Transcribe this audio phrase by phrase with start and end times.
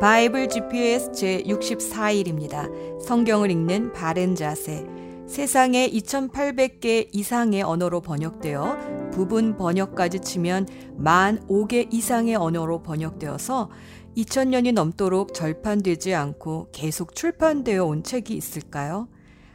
[0.00, 3.00] 바이블 GPS 제64일입니다.
[3.00, 4.84] 성경을 읽는 바른 자세.
[5.26, 10.66] 세상에 2,800개 이상의 언어로 번역되어 부분 번역까지 치면
[10.96, 13.70] 만 5개 이상의 언어로 번역되어서
[14.16, 19.08] 2000년이 넘도록 절판되지 않고 계속 출판되어 온 책이 있을까요?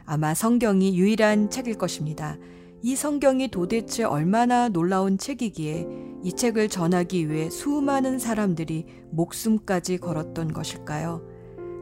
[0.04, 2.36] 아마 성경이 유일한 책일 것입니다.
[2.82, 5.86] 이 성경이 도대체 얼마나 놀라운 책이기에
[6.22, 11.22] 이 책을 전하기 위해 수많은 사람들이 목숨까지 걸었던 것일까요?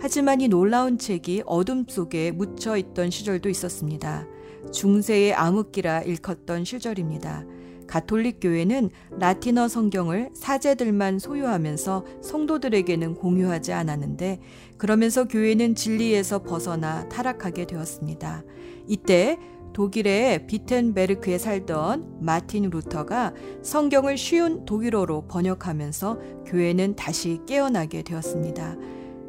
[0.01, 4.27] 하지만 이 놀라운 책이 어둠 속에 묻혀 있던 시절도 있었습니다.
[4.73, 7.47] 중세의 암흑기라 일컫던 시절입니다.
[7.87, 14.41] 가톨릭 교회는 라틴어 성경을 사제들만 소유하면서 성도들에게는 공유하지 않았는데
[14.77, 18.45] 그러면서 교회는 진리에서 벗어나 타락하게 되었습니다.
[18.87, 19.39] 이때
[19.79, 23.33] 독일의 비텐베르크에 살던 마틴 루터가
[23.63, 28.75] 성경을 쉬운 독일어로 번역하면서 교회는 다시 깨어나게 되었습니다.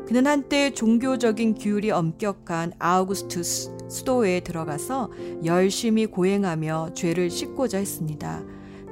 [0.08, 5.11] 그는 한때 종교적인 규율이 엄격한 아우구스투스 수도에 들어가서
[5.45, 8.41] 열심히 고행하며 죄를 씻고자 했습니다.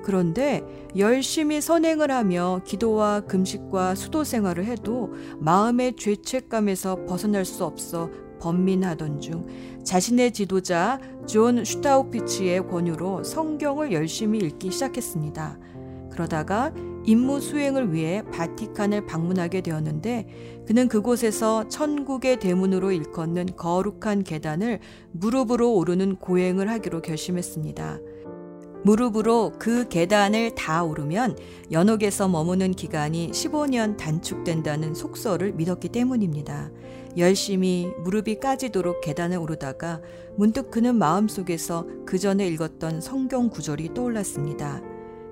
[0.04, 0.64] 그런데
[0.96, 9.46] 열심히 선행을 하며 기도와 금식과 수도 생활을 해도 마음의 죄책감에서 벗어날 수 없어 번민하던 중
[9.84, 15.60] 자신의 지도자 존 슈타우피치의 권유로 성경을 열심히 읽기 시작했습니다.
[16.12, 16.74] 그러다가
[17.06, 24.80] 임무 수행을 위해 바티칸을 방문하게 되었는데 그는 그곳에서 천국의 대문으로 일컫는 거룩한 계단을
[25.14, 28.00] 무릎으로 오르는 고행을 하기로 결심했습니다.
[28.84, 31.38] 무릎으로 그 계단을 다 오르면
[31.72, 36.72] 연옥에서 머무는 기간이 15년 단축된다는 속설을 믿었기 때문입니다.
[37.18, 40.02] 열심히 무릎이 까지도록 계단을 오르다가
[40.36, 44.82] 문득 그는 마음속에서 그 전에 읽었던 성경 구절이 떠올랐습니다.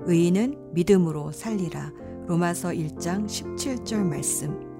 [0.06, 1.94] 의인은 믿음으로 살리라.
[2.28, 4.76] 로마서 1장 17절 말씀.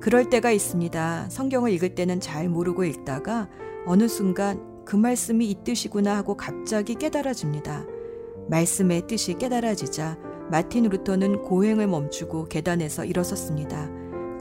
[0.00, 1.28] 그럴 때가 있습니다.
[1.28, 3.48] 성경을 읽을 때는 잘 모르고 읽다가
[3.84, 7.84] 어느 순간 그 말씀이 이 뜻이구나 하고 갑자기 깨달아집니다.
[8.48, 10.18] 말씀의 뜻이 깨달아지자
[10.50, 13.97] 마틴 루터는 고행을 멈추고 계단에서 일어섰습니다.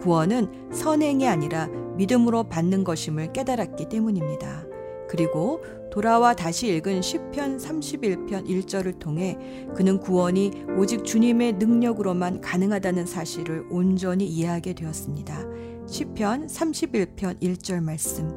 [0.08, 4.66] 구원은 선행이 아니라 믿음으로 받는 것임을 깨달았기 때문입니다.
[5.10, 9.38] 그리고 돌아와 다시 읽은 시편 31편 1절을 통해
[9.76, 15.44] 그는 구원이 오직 주님의 능력으로만 가능하다는 사실을 온전히 이해하게 되었습니다.
[15.88, 18.32] 시편 31편 1절 말씀.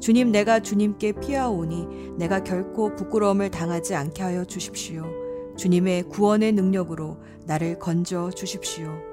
[0.00, 5.04] 주님 내가 주님께 피하오니 내가 결코 부끄러움을 당하지 않게 하여 주십시오.
[5.56, 9.07] 주님의 구원의 능력으로 나를 건져 주십시오.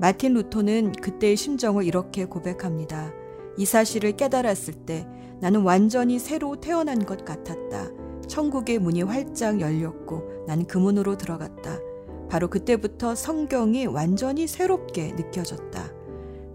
[0.00, 3.12] 마틴 루터는 그때의 심정을 이렇게 고백합니다.
[3.58, 5.06] 이 사실을 깨달았을 때
[5.42, 7.90] 나는 완전히 새로 태어난 것 같았다.
[8.26, 11.80] 천국의 문이 활짝 열렸고 난그 문으로 들어갔다.
[12.30, 15.92] 바로 그때부터 성경이 완전히 새롭게 느껴졌다.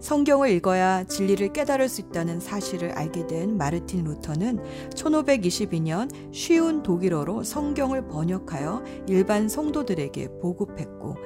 [0.00, 4.58] 성경을 읽어야 진리를 깨달을 수 있다는 사실을 알게 된 마르틴 루터는
[4.90, 11.16] 1522년 쉬운 독일어로 성경을 번역하여 일반 성도들에게 보급했고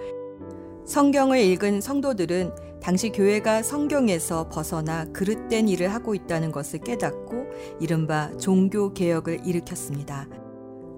[0.87, 2.53] 성경을 읽은 성도들은
[2.83, 7.47] 당시 교회가 성경에서 벗어나 그릇된 일을 하고 있다는 것을 깨닫고
[7.79, 10.27] 이른바 종교 개혁을 일으켰습니다.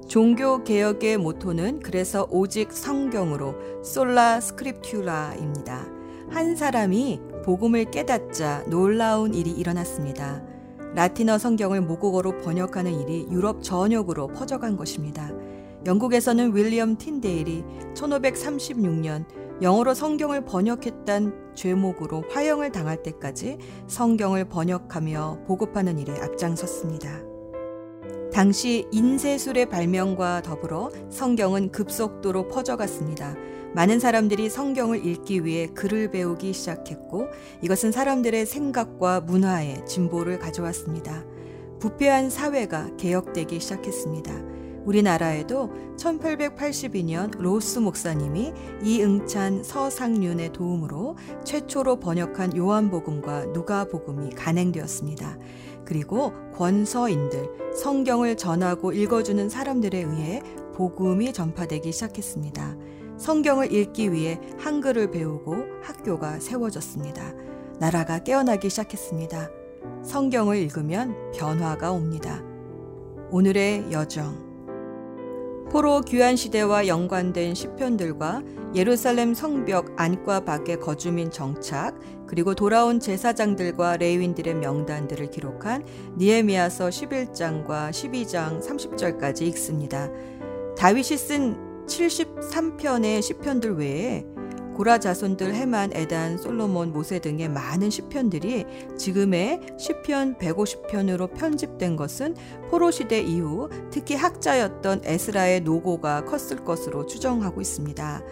[0.09, 5.87] 종교 개혁의 모토는 그래서 오직 성경으로 솔라 스크립튜라입니다.
[6.31, 10.43] 한 사람이 복음을 깨닫자 놀라운 일이 일어났습니다.
[10.95, 15.31] 라틴어 성경을 모국어로 번역하는 일이 유럽 전역으로 퍼져간 것입니다.
[15.85, 19.25] 영국에서는 윌리엄 틴데일이 1536년
[19.63, 27.21] 영어로 성경을 번역했단 죄목으로 화형을 당할 때까지 성경을 번역하며 보급하는 일에 앞장섰습니다.
[28.33, 33.37] 당시 인쇄술의 발명과 더불어 성경은 급속도로 퍼져갔습니다.
[33.73, 37.29] 많은 사람들이 성경을 읽기 위해 글을 배우기 시작했고
[37.63, 41.25] 이것은 사람들의 생각과 문화에 진보를 가져왔습니다.
[41.79, 44.62] 부패한 사회가 개혁되기 시작했습니다.
[44.85, 55.39] 우리나라에도 1882년 로스 목사님이 이응찬 서상륜의 도움으로 최초로 번역한 요한복음과 누가복음이 간행되었습니다.
[55.85, 60.43] 그리고 권서인들, 성경을 전하고 읽어주는 사람들에 의해
[60.75, 62.77] 복음이 전파되기 시작했습니다.
[63.19, 67.35] 성경을 읽기 위해 한글을 배우고 학교가 세워졌습니다.
[67.79, 69.51] 나라가 깨어나기 시작했습니다.
[70.03, 72.43] 성경을 읽으면 변화가 옵니다.
[73.31, 74.42] 오늘의 여정.
[75.73, 78.43] 포로 귀환 시대와 연관된 시편들과
[78.75, 85.83] 예루살렘 성벽 안과 밖의 거주민 정착 그리고 돌아온 제사장들과 레위인들의 명단들을 기록한
[86.19, 90.11] 니에미아서 11장과 12장 30절까지 읽습니다.
[90.77, 94.27] 다윗이 쓴 73편의 시편들 외에
[94.75, 98.65] 고라 자손들 헤만, 에단, 솔로몬, 모세 등의 많은 시편들이
[98.97, 102.35] 지금의 시편 150편으로 편집된 것은
[102.71, 108.23] 포로 시대 이후 특히 학자였던 에스라의 노고가 컸을 것으로 추정하고 있습니다.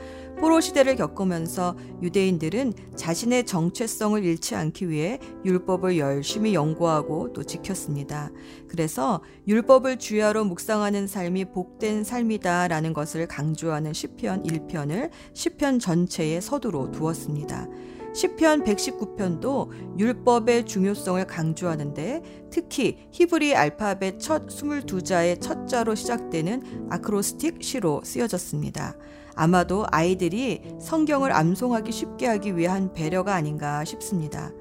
[0.40, 8.30] 포로 시대를 겪으면서 유대인들은 자신의 정체성을 잃지 않기 위해 율법을 열심히 연구하고 또 지켰습니다.
[8.66, 17.68] 그래서 율법을 주야로 묵상하는 삶이 복된 삶이다라는 것을 강조하는 시편 1편을 시편 전체의 서두로 두었습니다.
[18.14, 28.00] 시편 119편도 율법의 중요성을 강조하는데 특히 히브리 알파벳 첫 22자의 첫 자로 시작되는 아크로스틱 시로
[28.02, 28.96] 쓰여졌습니다.
[29.34, 34.52] 아마도 아이들이 성경을 암송하기 쉽게 하기 위한 배려가 아닌가 싶습니다.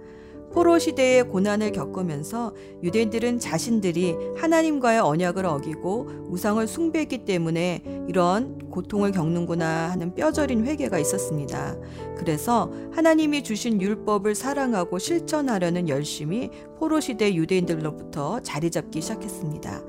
[0.51, 9.91] 포로 시대의 고난을 겪으면서 유대인들은 자신들이 하나님과의 언약을 어기고 우상을 숭배했기 때문에 이런 고통을 겪는구나
[9.91, 11.75] 하는 뼈저린 회개가 있었습니다.
[12.17, 16.49] 그래서 하나님이 주신 율법을 사랑하고 실천하려는 열심이
[16.79, 19.83] 포로 시대 유대인들로부터 자리 잡기 시작했습니다.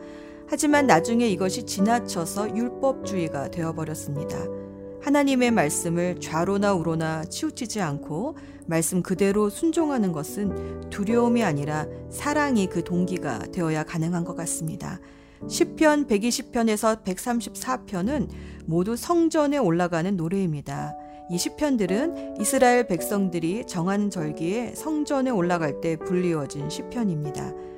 [0.47, 4.60] 하지만 나중에 이것이 지나쳐서 율법주의가 되어버렸습니다.
[5.03, 8.37] 하나님의 말씀을 좌로나 우로나 치우치지 않고
[8.67, 15.01] 말씀 그대로 순종하는 것은 두려움이 아니라 사랑이 그 동기가 되어야 가능한 것 같습니다.
[15.43, 18.29] 10편, 120편에서 134편은
[18.67, 20.95] 모두 성전에 올라가는 노래입니다.
[21.31, 27.70] 이 시편들은 이스라엘 백성들이 정한 절기에 성전에 올라갈 때 불리워진 시편입니다.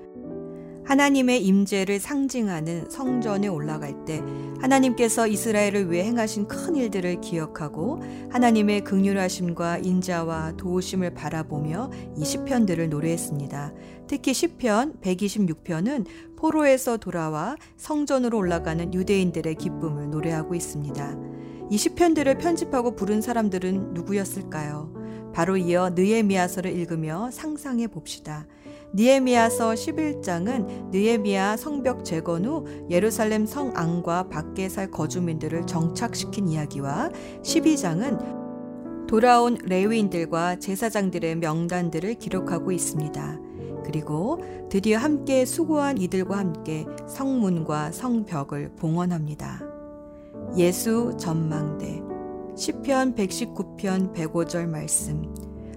[0.84, 4.22] 하나님의 임재를 상징하는 성전에 올라갈 때
[4.60, 13.72] 하나님께서 이스라엘을 위해 행하신 큰 일들을 기억하고 하나님의 극률하심과 인자와 도우심을 바라보며 이 시편들을 노래했습니다.
[14.06, 16.06] 특히 시편 126편은
[16.36, 21.16] 포로에서 돌아와 성전으로 올라가는 유대인들의 기쁨을 노래하고 있습니다.
[21.70, 24.92] 이 시편들을 편집하고 부른 사람들은 누구였을까요?
[25.32, 28.46] 바로 이어 느에미아서를 읽으며 상상해 봅시다.
[28.94, 37.08] 니에미아서 11장은 느에미아 성벽 재건 후 예루살렘 성 안과 밖에 살 거주민들을 정착시킨 이야기와
[37.42, 43.40] 12장은 돌아온 레위인들과 제사장들의 명단들을 기록하고 있습니다.
[43.84, 49.62] 그리고 드디어 함께 수고한 이들과 함께 성문과 성벽을 봉헌합니다.
[50.58, 52.02] 예수 전망대
[52.56, 55.34] 시편 119편 105절 말씀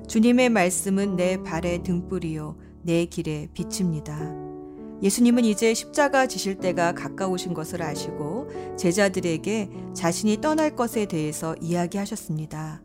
[0.08, 4.32] 주님의 말씀은 내 발의 등불이요 내 길에 비칩니다.
[5.02, 8.48] 예수님은 이제 십자가 지실 때가 가까우신 것을 아시고
[8.78, 12.84] 제자들에게 자신이 떠날 것에 대해서 이야기하셨습니다.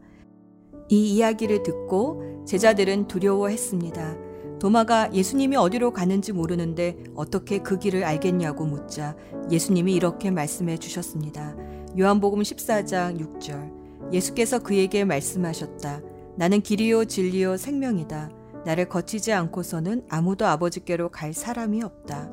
[0.88, 4.16] 이 이야기를 듣고 제자들은 두려워했습니다.
[4.58, 9.16] 도마가 예수님이 어디로 가는지 모르는데 어떻게 그 길을 알겠냐고 묻자
[9.50, 11.54] 예수님이 이렇게 말씀해 주셨습니다.
[11.98, 14.12] 요한복음 14장 6절.
[14.14, 16.00] 예수께서 그에게 말씀하셨다.
[16.36, 18.39] 나는 길이요 진리요 생명이다.
[18.64, 22.30] 나를 거치지 않고서는 아무도 아버지께로 갈 사람이 없다.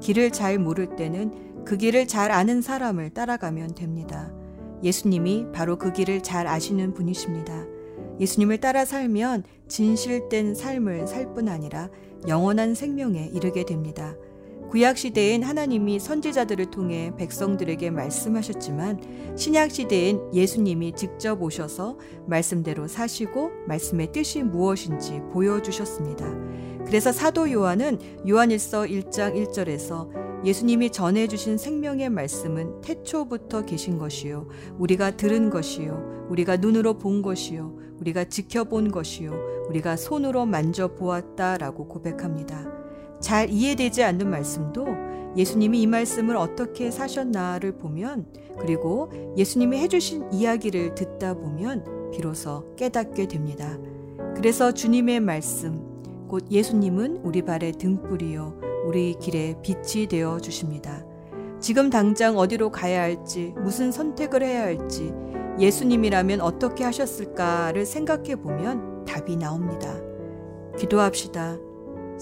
[0.00, 4.32] 길을 잘 모를 때는 그 길을 잘 아는 사람을 따라가면 됩니다.
[4.82, 7.66] 예수님이 바로 그 길을 잘 아시는 분이십니다.
[8.20, 11.88] 예수님을 따라 살면 진실된 삶을 살 뿐 아니라
[12.28, 14.14] 영원한 생명에 이르게 됩니다.
[14.72, 24.12] 구약 시대엔 하나님이 선지자들을 통해 백성들에게 말씀하셨지만 신약 시대엔 예수님이 직접 오셔서 말씀대로 사시고 말씀의
[24.12, 26.24] 뜻이 무엇인지 보여주셨습니다.
[26.86, 30.08] 그래서 사도 요한은 요한일서 1장 1절에서
[30.42, 34.48] 예수님이 전해주신 생명의 말씀은 태초부터 계신 것이요.
[34.78, 36.28] 우리가 들은 것이요.
[36.30, 37.76] 우리가 눈으로 본 것이요.
[38.00, 39.66] 우리가 지켜본 것이요.
[39.68, 42.81] 우리가 손으로 만져보았다 라고 고백합니다.
[43.22, 44.86] 잘 이해되지 않는 말씀도
[45.36, 48.26] 예수님이 이 말씀을 어떻게 사셨나를 보면
[48.60, 53.78] 그리고 예수님이 해주신 이야기를 듣다 보면 비로소 깨닫게 됩니다.
[54.36, 61.04] 그래서 주님의 말씀, 곧 예수님은 우리 발의 등불이요, 우리 길에 빛이 되어 주십니다.
[61.60, 65.12] 지금 당장 어디로 가야 할지, 무슨 선택을 해야 할지,
[65.58, 69.96] 예수님이라면 어떻게 하셨을까를 생각해 보면 답이 나옵니다.
[70.76, 71.58] 기도합시다.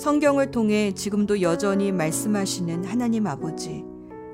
[0.00, 3.85] 성경을 통해 지금도 여전히 말씀하시는 하나님 아버지,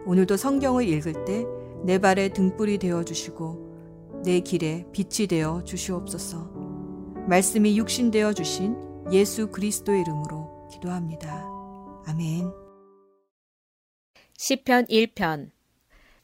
[0.06, 1.44] 오늘도 성경을 읽을 때
[1.86, 6.50] 내 발에 등불이 되어 주시고 내 길에 빛이 되어 주시옵소서.
[7.28, 8.76] 말씀이 육신 되어 주신
[9.12, 11.46] 예수 그리스도의 이름으로 기도합니다.
[12.06, 12.50] 아멘.
[14.36, 15.50] 시편 1편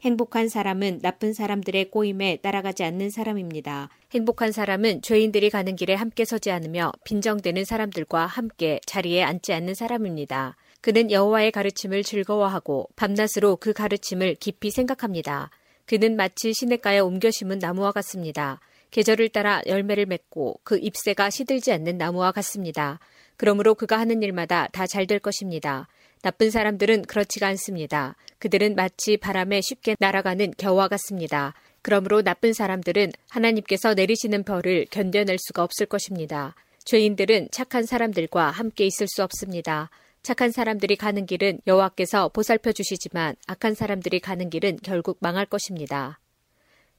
[0.02, 3.88] 행복한 사람은 나쁜 사람들의 꼬임에 따라가지 않는 사람입니다.
[4.12, 10.56] 행복한 사람은 죄인들이 가는 길에 함께 서지 않으며 빈정되는 사람들과 함께 자리에 앉지 않는 사람입니다.
[10.80, 15.50] 그는 여호와의 가르침을 즐거워하고 밤낮으로 그 가르침을 깊이 생각합니다.
[15.86, 18.58] 그는 마치 시냇가에 옮겨 심은 나무와 같습니다.
[18.90, 22.98] 계절을 따라 열매를 맺고 그 잎새가 시들지 않는 나무와 같습니다.
[23.36, 25.86] 그러므로 그가 하는 일마다 다 잘 될 것입니다.
[26.22, 28.16] 나쁜 사람들은 그렇지가 않습니다.
[28.38, 31.54] 그들은 마치 바람에 쉽게 날아가는 겨와 같습니다.
[31.82, 36.54] 그러므로 나쁜 사람들은 하나님께서 내리시는 벌을 견뎌낼 수가 없을 것입니다.
[36.84, 39.90] 죄인들은 착한 사람들과 함께 있을 수 없습니다.
[40.22, 46.20] 착한 사람들이 가는 길은 여호와께서 보살펴 주시지만 악한 사람들이 가는 길은 결국 망할 것입니다.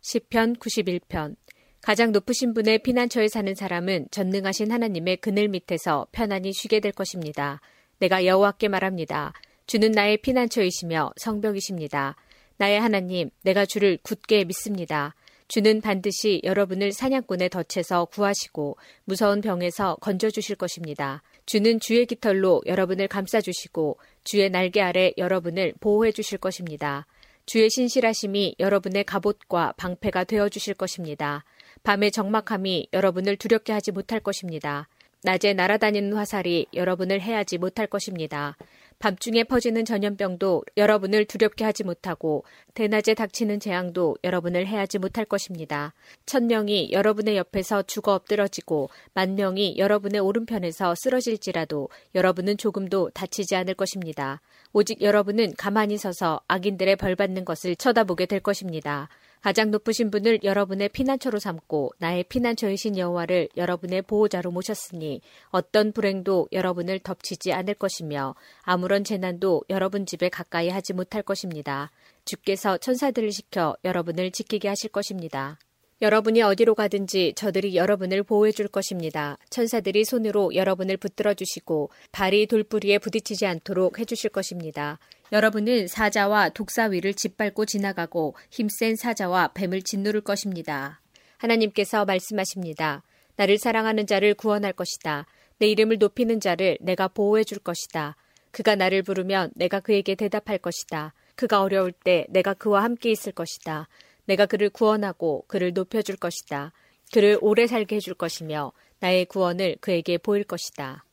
[0.02, 1.36] 시편 91편
[1.82, 7.62] 가장 높으신 분의 피난처에 사는 사람은 전능하신 하나님의 그늘 밑에서 편안히 쉬게 될 것입니다.
[8.00, 9.34] 내가 여호와께 말합니다.
[9.68, 12.16] 주는 나의 피난처이시며 성벽이십니다.
[12.58, 15.16] 나의 하나님, 내가 주를 굳게 믿습니다.
[15.48, 21.22] 주는 반드시 여러분을 사냥꾼의 덫에서 구하시고 무서운 병에서 건져주실 것입니다.
[21.46, 27.06] 주는 주의 깃털로 여러분을 감싸주시고 주의 날개 아래 여러분을 보호해 주실 것입니다.
[27.46, 31.44] 주의 신실하심이 여러분의 갑옷과 방패가 되어 주실 것입니다.
[31.84, 34.88] 밤의 적막함이 여러분을 두렵게 하지 못할 것입니다.
[35.24, 38.58] 낮에 날아다니는 화살이 여러분을 해하지 못할 것입니다.
[39.00, 45.94] 밤중에 퍼지는 전염병도 여러분을 두렵게 하지 못하고 대낮에 닥치는 재앙도 여러분을 해하지 못할 것입니다.
[46.26, 53.74] 천 명이 여러분의 옆에서 죽어 엎드러지고 만 명이 여러분의 오른편에서 쓰러질지라도 여러분은 조금도 다치지 않을
[53.74, 54.42] 것입니다.
[54.72, 59.10] 오직 여러분은 가만히 서서 악인들의 벌 받는 것을 쳐다보게 될 것입니다.
[59.44, 65.20] 가장 높으신 분을 여러분의 피난처로 삼고 나의 피난처이신 여호와를 여러분의 보호자로 모셨으니
[65.50, 71.92] 어떤 불행도 여러분을 덮치지 않을 것이며 아무런 재난도 여러분 집에 가까이 하지 못할 것입니다.
[72.24, 75.60] 주께서 천사들을 시켜 여러분을 지키게 하실 것입니다.
[76.02, 79.38] 여러분이 어디로 가든지 저들이 여러분을 보호해 줄 것입니다.
[79.50, 85.00] 천사들이 손으로 여러분을 붙들어 주시고 발이 돌뿌리에 부딪히지 않도록 해 주실 것입니다.
[85.32, 91.00] 여러분은 사자와 독사위를 짓밟고 지나가고 힘센 사자와 뱀을 짓누를 것입니다.
[91.38, 93.04] 하나님께서 말씀하십니다.
[93.36, 95.26] 나를 사랑하는 자를 구원할 것이다.
[95.60, 98.16] 내 이름을 높이는 자를 내가 보호해 줄 것이다.
[98.52, 101.14] 그가 나를 부르면 내가 그에게 대답할 것이다.
[101.36, 103.88] 그가 어려울 때 내가 그와 함께 있을 것이다.
[104.26, 106.72] 내가 그를 구원하고 그를 높여줄 것이다.
[107.12, 111.06] 그를 오래 살게 해줄 것이며 나의 구원을 그에게 보일 것이다.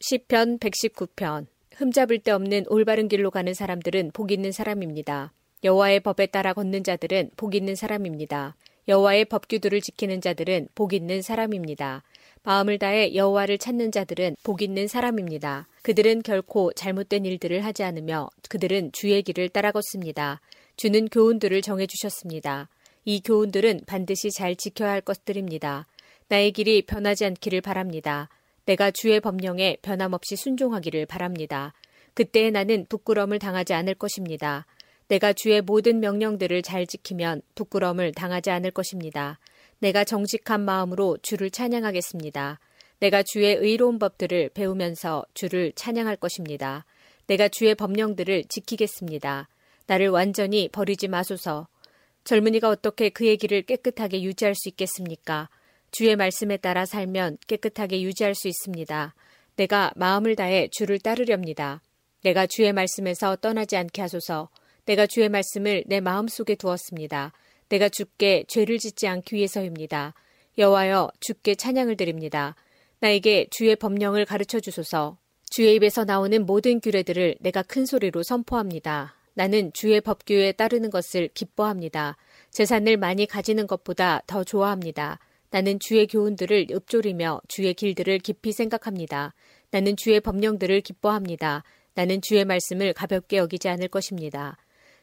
[0.00, 5.32] 시편 119편 흠잡을 데 없는 올바른 길로 가는 사람들은 복 있는 사람입니다.
[5.64, 8.56] 여호와의 법에 따라 걷는 자들은 복 있는 사람입니다.
[8.88, 12.02] 여호와의 법규들을 지키는 자들은 복 있는 사람입니다.
[12.44, 15.66] 마음을 다해 여호와를 찾는 자들은 복 있는 사람입니다.
[15.82, 20.40] 그들은 결코 잘못된 일들을 하지 않으며 그들은 주의 길을 따라 걷습니다.
[20.76, 22.68] 주는 교훈들을 정해 주셨습니다.
[23.04, 25.86] 이 교훈들은 반드시 잘 지켜야 할 것들입니다.
[26.28, 28.28] 나의 길이 변하지 않기를 바랍니다.
[28.66, 31.72] 내가 주의 법령에 변함없이 순종하기를 바랍니다.
[32.14, 34.66] 그때 나는 부끄러움을 당하지 않을 것입니다.
[35.08, 39.38] 내가 주의 모든 명령들을 잘 지키면 부끄러움을 당하지 않을 것입니다.
[39.78, 42.58] 내가 정직한 마음으로 주를 찬양하겠습니다.
[42.98, 46.84] 내가 주의 의로운 법들을 배우면서 주를 찬양할 것입니다.
[47.26, 49.48] 내가 주의 법령들을 지키겠습니다.
[49.86, 51.68] 나를 완전히 버리지 마소서.
[52.24, 55.48] 젊은이가 어떻게 그의 길을 깨끗하게 유지할 수 있겠습니까?
[55.90, 59.14] 주의 말씀에 따라 살면 깨끗하게 유지할 수 있습니다.
[59.56, 61.80] 내가 마음을 다해 주를 따르렵니다.
[62.22, 64.48] 내가 주의 말씀에서 떠나지 않게 하소서.
[64.84, 67.32] 내가 주의 말씀을 내 마음 속에 두었습니다.
[67.68, 70.14] 내가 주께 죄를 짓지 않기 위해서입니다.
[70.58, 72.54] 여호와여 주께 찬양을 드립니다.
[73.00, 75.18] 나에게 주의 법령을 가르쳐 주소서.
[75.50, 79.15] 주의 입에서 나오는 모든 규례들을 내가 큰 소리로 선포합니다.
[79.36, 82.16] 나는 주의 법규에 따르는 것을 기뻐합니다.
[82.50, 85.18] 재산을 많이 가지는 것보다 더 좋아합니다.
[85.50, 89.34] 나는 주의 교훈들을 읊조리며 주의 길들을 깊이 생각합니다.
[89.70, 91.64] 나는 주의 법령들을 기뻐합니다.
[91.92, 94.56] 나는 주의 말씀을 가볍게 여기지 않을 것입니다.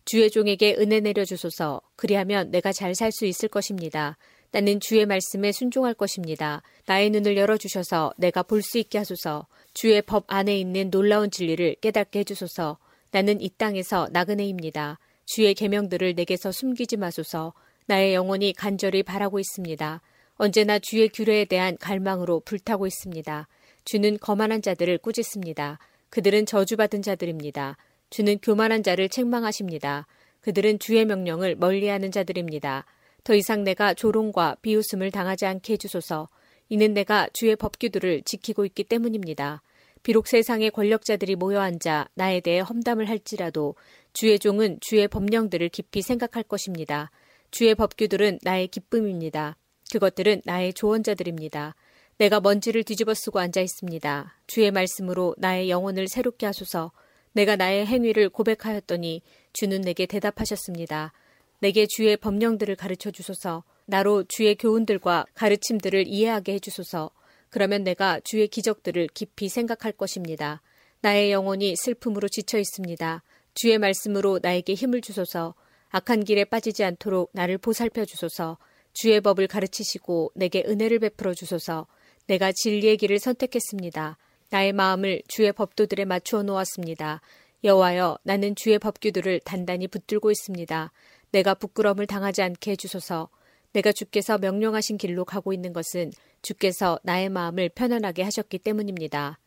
[0.04, 1.82] 주의 종에게 은혜 내려 주소서.
[1.96, 4.18] 그리하면 내가 잘 살 수 있을 것입니다.
[4.50, 6.64] 나는 주의 말씀에 순종할 것입니다.
[6.88, 9.46] 나의 눈을 열어 주셔서 내가 볼 수 있게 하소서.
[9.76, 12.80] 주의 법 안에 있는 놀라운 진리를 깨닫게 해 주소서.
[13.14, 14.98] 나는 이 땅에서 나그네입니다.
[15.26, 17.54] 주의 계명들을 내게서 숨기지 마소서.
[17.86, 20.02] 나의 영혼이 간절히 바라고 있습니다.
[20.38, 23.48] 언제나 주의 규례에 대한 갈망으로 불타고 있습니다.
[23.86, 25.78] 주는 거만한 자들을 꾸짖습니다.
[26.10, 27.78] 그들은 저주받은 자들입니다.
[28.10, 30.08] 주는 교만한 자를 책망하십니다.
[30.42, 32.84] 그들은 주의 명령을 멀리하는 자들입니다.
[33.24, 36.30] 더 이상 내가 조롱과 비웃음을 당하지 않게 해주소서.
[36.70, 39.62] 이는 내가 주의 법규들을 지키고 있기 때문입니다.
[40.04, 43.76] 비록 세상의 권력자들이 모여 앉아 나에 대해 험담을 할지라도
[44.12, 47.10] 주의 종은 주의 법령들을 깊이 생각할 것입니다.
[47.52, 49.58] 주의 법규들은 나의 기쁨입니다.
[49.92, 51.76] 그것들은 나의 조언자들입니다.
[52.18, 54.38] 내가 먼지를 뒤집어 쓰고 앉아 있습니다.
[54.46, 56.92] 주의 말씀으로 나의 영혼을 새롭게 하소서.
[57.32, 59.22] 내가 나의 행위를 고백하였더니
[59.54, 61.14] 주는 내게 대답하셨습니다.
[61.60, 63.64] 내게 주의 법령들을 가르쳐 주소서.
[63.86, 67.10] 나로 주의 교훈들과 가르침들을 이해하게 해 주소서.
[67.54, 70.64] 그러면 내가 주의 기적들을 깊이 생각할 것입니다.
[71.02, 73.22] 나의 영혼이 슬픔으로 지쳐 있습니다.
[73.54, 75.54] 주의 말씀으로 나에게 힘을 주소서.
[75.90, 78.58] 악한 길에 빠지지 않도록 나를 보살펴 주소서.
[78.94, 81.86] 주의 법을 가르치시고 내게 은혜를 베풀어 주소서.
[82.26, 84.18] 내가 진리의 길을 선택했습니다.
[84.50, 87.22] 나의 마음을 주의 법도들에 맞추어 놓았습니다.
[87.64, 90.92] 여호와여, 나는 주의 법규들을 단단히 붙들고 있습니다.
[91.30, 93.30] 내가 부끄러움을 당하지 않게 해주소서.
[93.74, 96.12] 내가 주께서 명령하신 길로 가고 있는 것은
[96.42, 99.40] 주께서 나의 마음을 편안하게 하셨기 때문입니다.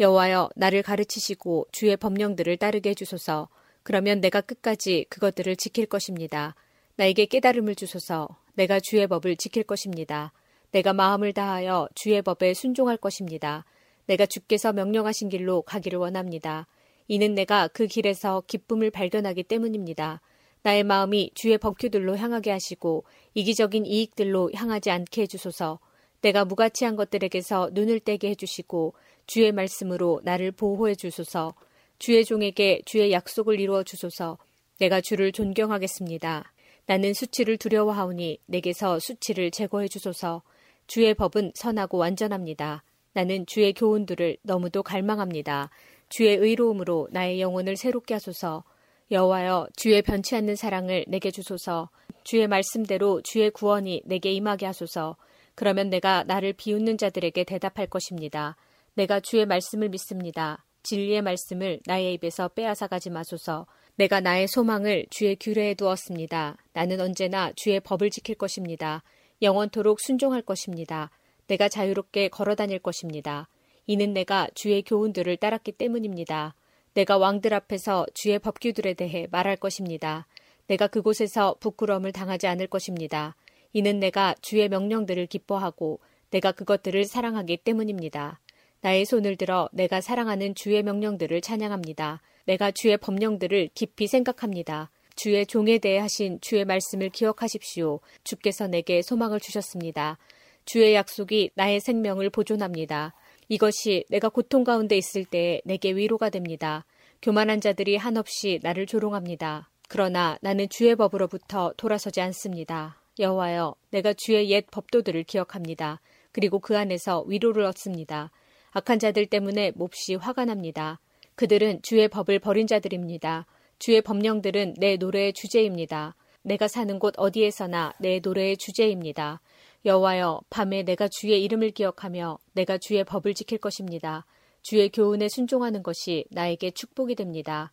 [0.00, 3.48] 여호와여, 나를 가르치시고 주의 법령들을 따르게 해주소서.
[3.82, 6.54] 그러면 내가 끝까지 그것들을 지킬 것입니다.
[6.96, 8.28] 나에게 깨달음을 주소서.
[8.54, 10.32] 내가 주의 법을 지킬 것입니다.
[10.72, 13.64] 내가 마음을 다하여 주의 법에 순종할 것입니다.
[14.06, 16.66] 내가 주께서 명령하신 길로 가기를 원합니다.
[17.08, 20.20] 이는 내가 그 길에서 기쁨을 발견하기 때문입니다.
[20.62, 23.04] 나의 마음이 주의 법규들로 향하게 하시고
[23.34, 25.80] 이기적인 이익들로 향하지 않게 해주소서.
[26.20, 28.94] 내가 무가치한 것들에게서 눈을 떼게 해주시고
[29.26, 31.54] 주의 말씀으로 나를 보호해 주소서.
[31.98, 34.38] 주의 종에게 주의 약속을 이루어 주소서.
[34.78, 36.52] 내가 주를 존경하겠습니다.
[36.86, 40.42] 나는 수치를 두려워하오니 내게서 수치를 제거해 주소서.
[40.86, 42.82] 주의 법은 선하고 완전합니다.
[43.12, 45.70] 나는 주의 교훈들을 너무도 갈망합니다.
[46.08, 48.64] 주의 의로움으로 나의 영혼을 새롭게 하소서.
[49.12, 51.90] 여호와여, 주의 변치 않는 사랑을 내게 주소서.
[52.24, 55.16] 주의 말씀대로 주의 구원이 내게 임하게 하소서.
[55.54, 58.56] 그러면 내가 나를 비웃는 자들에게 대답할 것입니다.
[58.94, 60.64] 내가 주의 말씀을 믿습니다.
[60.82, 63.66] 진리의 말씀을 나의 입에서 빼앗아 가지 마소서.
[63.96, 66.56] 내가 나의 소망을 주의 규례에 두었습니다.
[66.72, 69.02] 나는 언제나 주의 법을 지킬 것입니다.
[69.42, 71.10] 영원토록 순종할 것입니다.
[71.48, 73.50] 내가 자유롭게 걸어 다닐 것입니다.
[73.86, 76.54] 이는 내가 주의 교훈들을 따랐기 때문입니다.
[76.94, 80.26] 내가 왕들 앞에서 주의 법규들에 대해 말할 것입니다.
[80.66, 83.36] 내가 그곳에서 부끄러움을 당하지 않을 것입니다.
[83.72, 88.40] 이는 내가 주의 명령들을 기뻐하고 내가 그것들을 사랑하기 때문입니다.
[88.80, 92.20] 나의 손을 들어 내가 사랑하는 주의 명령들을 찬양합니다.
[92.46, 94.90] 내가 주의 법령들을 깊이 생각합니다.
[95.14, 98.00] 주의 종에 대해 하신 주의 말씀을 기억하십시오.
[98.24, 100.18] 주께서 내게 소망을 주셨습니다.
[100.64, 103.14] 주의 약속이 나의 생명을 보존합니다.
[103.48, 106.84] 이것이 내가 고통 가운데 있을 때 내게 위로가 됩니다.
[107.20, 109.68] 교만한 자들이 한없이 나를 조롱합니다.
[109.88, 113.00] 그러나 나는 주의 법으로부터 돌아서지 않습니다.
[113.18, 116.00] 여호와여, 내가 주의 옛 법도들을 기억합니다.
[116.32, 118.30] 그리고 그 안에서 위로를 얻습니다.
[118.70, 120.98] 악한 자들 때문에 몹시 화가 납니다.
[121.34, 123.46] 그들은 주의 법을 버린 자들입니다.
[123.78, 126.16] 주의 법령들은 내 노래의 주제입니다.
[126.42, 129.40] 내가 사는 곳 어디에서나 내 노래의 주제입니다.
[129.84, 134.24] 여호와여, 밤에 내가 주의 이름을 기억하며 내가 주의 법을 지킬 것입니다.
[134.62, 137.72] 주의 교훈에 순종하는 것이 나에게 축복이 됩니다.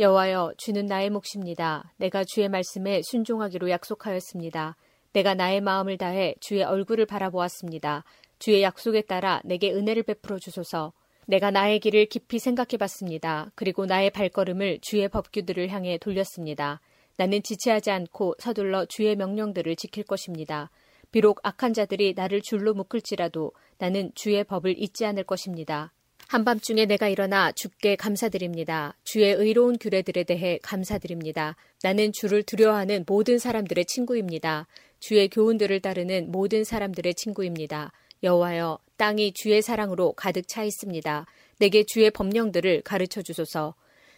[0.00, 1.92] 여호와여, 주는 나의 몫입니다.
[1.96, 4.76] 내가 주의 말씀에 순종하기로 약속하였습니다.
[5.12, 8.02] 내가 나의 마음을 다해 주의 얼굴을 바라보았습니다.
[8.40, 10.92] 주의 약속에 따라 내게 은혜를 베풀어 주소서.
[11.26, 13.52] 내가 나의 길을 깊이 생각해 봤습니다.
[13.54, 16.80] 그리고 나의 발걸음을 주의 법규들을 향해 돌렸습니다.
[17.16, 20.72] 나는 지체하지 않고 서둘러 주의 명령들을 지킬 것입니다.
[21.14, 25.92] 비록 악한 자들이 나를 줄로 묶을지라도 나는 주의 법을 잊지 않을 것입니다.
[26.26, 28.96] 한밤중에 내가 일어나 주께 감사드립니다.
[29.04, 31.54] 주의 의로운 규례들에 대해 감사드립니다.
[31.84, 34.66] 나는 주를 두려워하는 모든 사람들의 친구입니다.
[34.98, 37.92] 주의 교훈들을 따르는 모든 사람들의 친구입니다.
[38.24, 41.26] 여호와여, 땅이 주의 사랑으로 가득 차 있습니다.
[41.60, 43.76] 내게 주의 법령들을 가르쳐 주소서.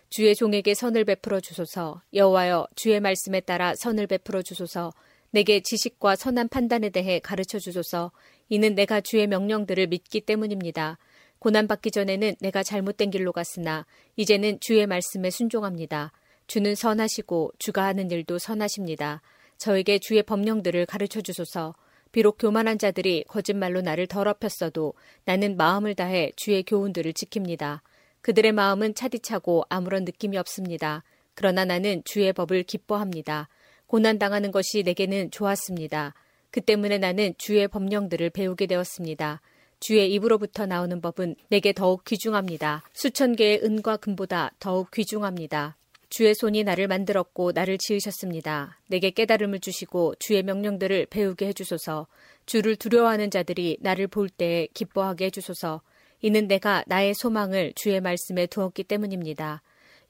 [0.08, 2.00] 주의 종에게 선을 베풀어 주소서.
[2.14, 4.94] 여호와여, 주의 말씀에 따라 선을 베풀어 주소서.
[5.36, 8.10] 내게 지식과 선한 판단에 대해 가르쳐 주소서.
[8.48, 10.96] 이는 내가 주의 명령들을 믿기 때문입니다.
[11.40, 13.84] 고난받기 전에는 내가 잘못된 길로 갔으나
[14.16, 16.12] 이제는 주의 말씀에 순종합니다.
[16.46, 19.20] 주는 선하시고 주가 하는 일도 선하십니다.
[19.58, 21.74] 저에게 주의 법령들을 가르쳐 주소서.
[22.12, 24.94] 비록 교만한 자들이 거짓말로 나를 더럽혔어도
[25.26, 27.80] 나는 마음을 다해 주의 교훈들을 지킵니다.
[28.22, 31.04] 그들의 마음은 차디차고 아무런 느낌이 없습니다.
[31.34, 33.50] 그러나 나는 주의 법을 기뻐합니다.
[33.86, 36.14] 고난당하는 것이 내게는 좋았습니다.
[36.50, 39.40] 그 때문에 나는 주의 법령들을 배우게 되었습니다.
[39.78, 42.82] 주의 입으로부터 나오는 법은 내게 더욱 귀중합니다.
[42.94, 45.76] 수천 개의 은과 금보다 더욱 귀중합니다.
[46.08, 48.78] 주의 손이 나를 만들었고 나를 지으셨습니다.
[48.88, 52.06] 내게 깨달음을 주시고 주의 명령들을 배우게 해주소서.
[52.46, 55.82] 주를 두려워하는 자들이 나를 볼 때에 기뻐하게 해주소서.
[56.22, 59.62] 이는 내가 나의 소망을 주의 말씀에 두었기 때문입니다.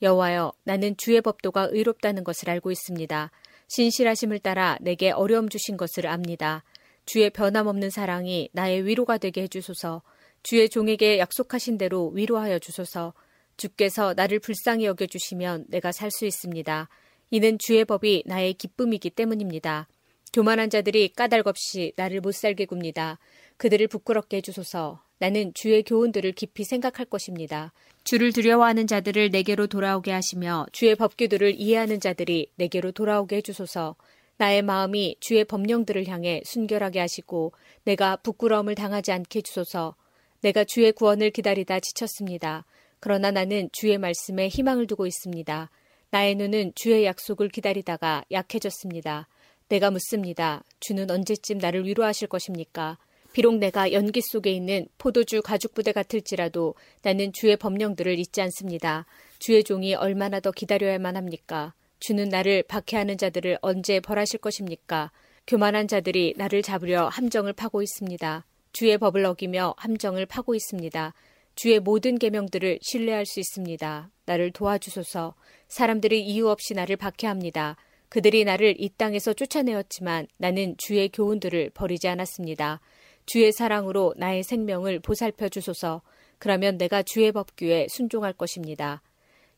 [0.02, 3.30] 여호와여, 나는 주의 법도가 의롭다는 것을 알고 있습니다.
[3.68, 6.64] 신실하심을 따라 내게 어려움 주신 것을 압니다.
[7.04, 10.02] 주의 변함없는 사랑이 나의 위로가 되게 해주소서.
[10.42, 13.14] 주의 종에게 약속하신 대로 위로하여 주소서.
[13.56, 16.88] 주께서 나를 불쌍히 여겨 주시면 내가 살 수 있습니다.
[17.30, 19.88] 이는 주의 법이 나의 기쁨이기 때문입니다.
[20.32, 23.18] 교만한 자들이 까닭 없이 나를 못 살게 굽니다.
[23.56, 25.05] 그들을 부끄럽게 해주소서.
[25.18, 27.72] 나는 주의 교훈들을 깊이 생각할 것입니다.
[28.04, 33.96] 주를 두려워하는 자들을 내게로 돌아오게 하시며 주의 법규들을 이해하는 자들이 내게로 돌아오게 해주소서.
[34.36, 37.52] 나의 마음이 주의 법령들을 향해 순결하게 하시고
[37.84, 39.96] 내가 부끄러움을 당하지 않게 해주소서.
[40.42, 42.66] 내가 주의 구원을 기다리다 지쳤습니다.
[43.00, 45.70] 그러나 나는 주의 말씀에 희망을 두고 있습니다.
[46.10, 49.28] 나의 눈은 주의 약속을 기다리다가 약해졌습니다.
[49.68, 50.62] 내가 묻습니다.
[50.80, 52.98] 주는 언제쯤 나를 위로하실 것입니까?
[53.36, 59.04] 비록 내가 연기 속에 있는 포도주 가죽부대 같을지라도 나는 주의 법령들을 잊지 않습니다.
[59.40, 61.74] 주의 종이 얼마나 더 기다려야만 합니까?
[62.00, 65.12] 주는 나를 박해하는 자들을 언제 벌하실 것입니까?
[65.46, 68.46] 교만한 자들이 나를 잡으려 함정을 파고 있습니다.
[68.72, 71.12] 주의 법을 어기며 함정을 파고 있습니다.
[71.56, 74.10] 주의 모든 계명들을 신뢰할 수 있습니다.
[74.24, 75.34] 나를 도와주소서.
[75.68, 77.76] 사람들이 이유 없이 나를 박해합니다.
[78.08, 82.80] 그들이 나를 이 땅에서 쫓아내었지만 나는 주의 교훈들을 버리지 않았습니다.
[83.26, 86.02] 주의 사랑으로 나의 생명을 보살펴 주소서.
[86.38, 89.02] 그러면 내가 주의 법규에 순종할 것입니다.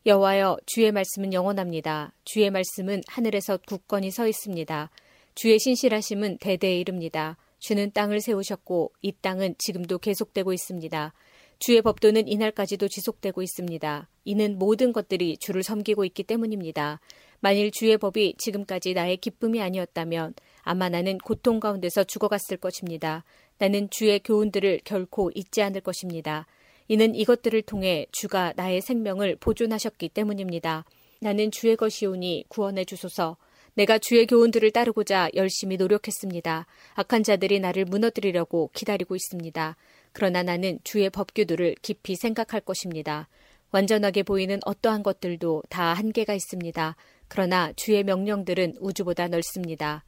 [0.05, 2.13] 여호와여 주의 말씀은 영원합니다.
[2.23, 4.89] 주의 말씀은 하늘에서 굳건히 서 있습니다.
[5.35, 7.37] 주의 신실하심은 대대에 이릅니다.
[7.59, 11.13] 주는 땅을 세우셨고 이 땅은 지금도 계속되고 있습니다.
[11.59, 14.09] 주의 법도는 이날까지도 지속되고 있습니다.
[14.23, 17.01] 이는 모든 것들이 주를 섬기고 있기 때문입니다.
[17.41, 23.25] 만일 주의 법이 지금까지 나의 기쁨이 아니었다면 아마 나는 고통 가운데서 죽어갔을 것입니다.
[23.59, 26.47] 나는 주의 교훈들을 결코 잊지 않을 것입니다.
[26.87, 30.85] 이는 이것들을 통해 주가 나의 생명을 보존하셨기 때문입니다.
[31.19, 33.37] 나는 주의 것이오니 구원해 주소서.
[33.75, 36.65] 내가 주의 교훈들을 따르고자 열심히 노력했습니다.
[36.95, 39.75] 악한 자들이 나를 무너뜨리려고 기다리고 있습니다.
[40.13, 43.27] 그러나 나는 주의 법규들을 깊이 생각할 것입니다.
[43.71, 46.95] 완전하게 보이는 어떠한 것들도 다 한계가 있습니다.
[47.27, 50.03] 그러나 주의 명령들은 우주보다 넓습니다.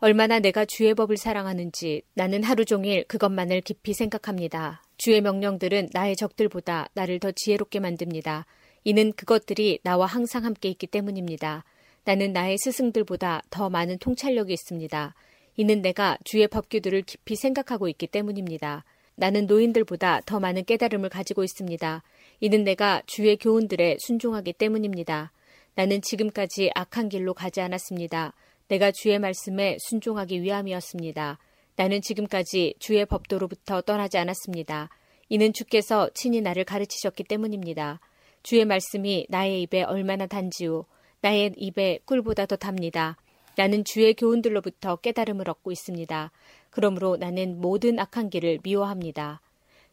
[0.00, 4.84] 얼마나 내가 주의 법을 사랑하는지 나는 하루 종일 그것만을 깊이 생각합니다.
[4.96, 8.46] 주의 명령들은 나의 적들보다 나를 더 지혜롭게 만듭니다.
[8.84, 11.64] 이는 그것들이 나와 항상 함께 있기 때문입니다.
[12.04, 15.14] 나는 나의 스승들보다 더 많은 통찰력이 있습니다.
[15.56, 18.84] 이는 내가 주의 법규들을 깊이 생각하고 있기 때문입니다.
[19.16, 22.04] 나는 노인들보다 더 많은 깨달음을 가지고 있습니다.
[22.38, 25.32] 이는 내가 주의 교훈들에 순종하기 때문입니다.
[25.74, 28.34] 나는 지금까지 악한 길로 가지 않았습니다.
[28.68, 31.38] 내가 주의 말씀에 순종하기 위함이었습니다.
[31.76, 34.90] 나는 지금까지 주의 법도로부터 떠나지 않았습니다.
[35.28, 38.00] 이는 주께서 친히 나를 가르치셨기 때문입니다.
[38.42, 40.84] 주의 말씀이 나의 입에 얼마나 단지요.
[41.20, 43.16] 나의 입에 꿀보다 더 답니다.
[43.56, 46.30] 나는 주의 교훈들로부터 깨달음을 얻고 있습니다.
[46.70, 49.40] 그러므로 나는 모든 악한 길을 미워합니다.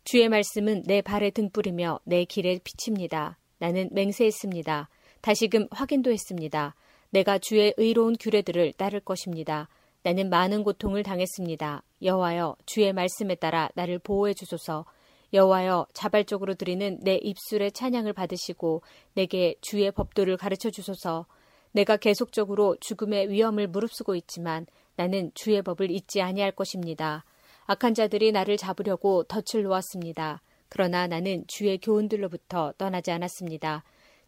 [0.04, 3.40] 주의 말씀은 내 발에 등불이며 내 길에 비칩니다.
[3.58, 4.90] 나는 맹세했습니다.
[5.22, 6.76] 다시금 확인도 했습니다.
[7.16, 9.70] 내가 주의 의로운 규례들을 따를 것입니다.
[10.04, 11.82] 나는 많은 고통을 당했습니다.
[12.02, 14.84] 여호와여 주의 말씀에 따라 나를 보호해 주소서.
[15.32, 18.82] 여호와여 자발적으로 드리는 내 입술의 찬양을 받으시고
[19.14, 21.26] 내게 주의 법도를 가르쳐 주소서.
[21.72, 24.66] 내가 계속적으로 죽음의 위험을 무릅쓰고 있지만
[24.98, 27.24] 나는 주의 법을 잊지 아니할 것입니다.
[27.66, 30.42] 악한 자들이 나를 잡으려고 덫을 놓았습니다.
[30.68, 33.86] 그러나 나는 주의 교훈들로부터 떠나지 않았습니다.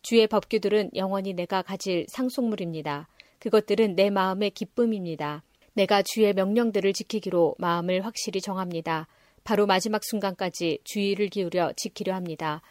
[0.08, 3.10] 주의 법규들은 영원히 내가 가질 상속물입니다.
[3.40, 5.44] 그것들은 내 마음의 기쁨입니다.
[5.74, 9.10] 내가 주의 명령들을 지키기로 마음을 확실히 정합니다.
[9.44, 12.62] 바로 마지막 순간까지 주의를 기울여 지키려 합니다.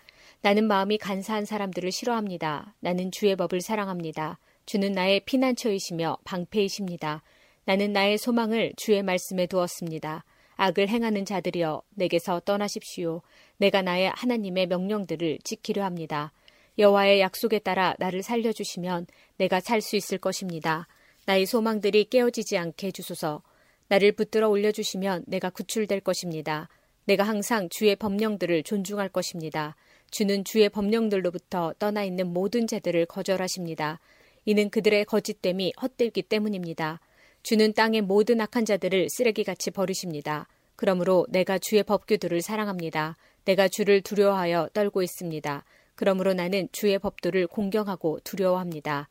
[0.40, 2.74] 나는 마음이 간사한 사람들을 싫어합니다.
[2.80, 4.38] 나는 주의 법을 사랑합니다.
[4.64, 7.22] 주는 나의 피난처이시며 방패이십니다.
[7.66, 10.24] 나는 나의 소망을 주의 말씀에 두었습니다.
[10.54, 13.20] 악을 행하는 자들이여 내게서 떠나십시오.
[13.58, 16.32] 내가 나의 하나님의 명령들을 지키려 합니다.
[16.78, 19.06] 여호와의 약속에 따라 나를 살려주시면
[19.38, 20.86] 내가 살 수 있을 것입니다.
[21.26, 23.42] 나의 소망들이 깨어지지 않게 해주소서.
[23.88, 26.68] 나를 붙들어 올려주시면 내가 구출될 것입니다.
[27.04, 29.76] 내가 항상 주의 법령들을 존중할 것입니다.
[30.10, 34.00] 주는 주의 법령들로부터 떠나 있는 모든 자들을 거절하십니다.
[34.44, 37.00] 이는 그들의 거짓됨이 헛되기 때문입니다.
[37.42, 40.48] 주는 땅의 모든 악한 자들을 쓰레기같이 버리십니다.
[40.74, 43.16] 그러므로 내가 주의 법규들을 사랑합니다.
[43.44, 45.64] 내가 주를 두려워하여 떨고 있습니다.
[45.96, 49.08] 그러므로 나는 주의 법도를 공경하고 두려워합니다.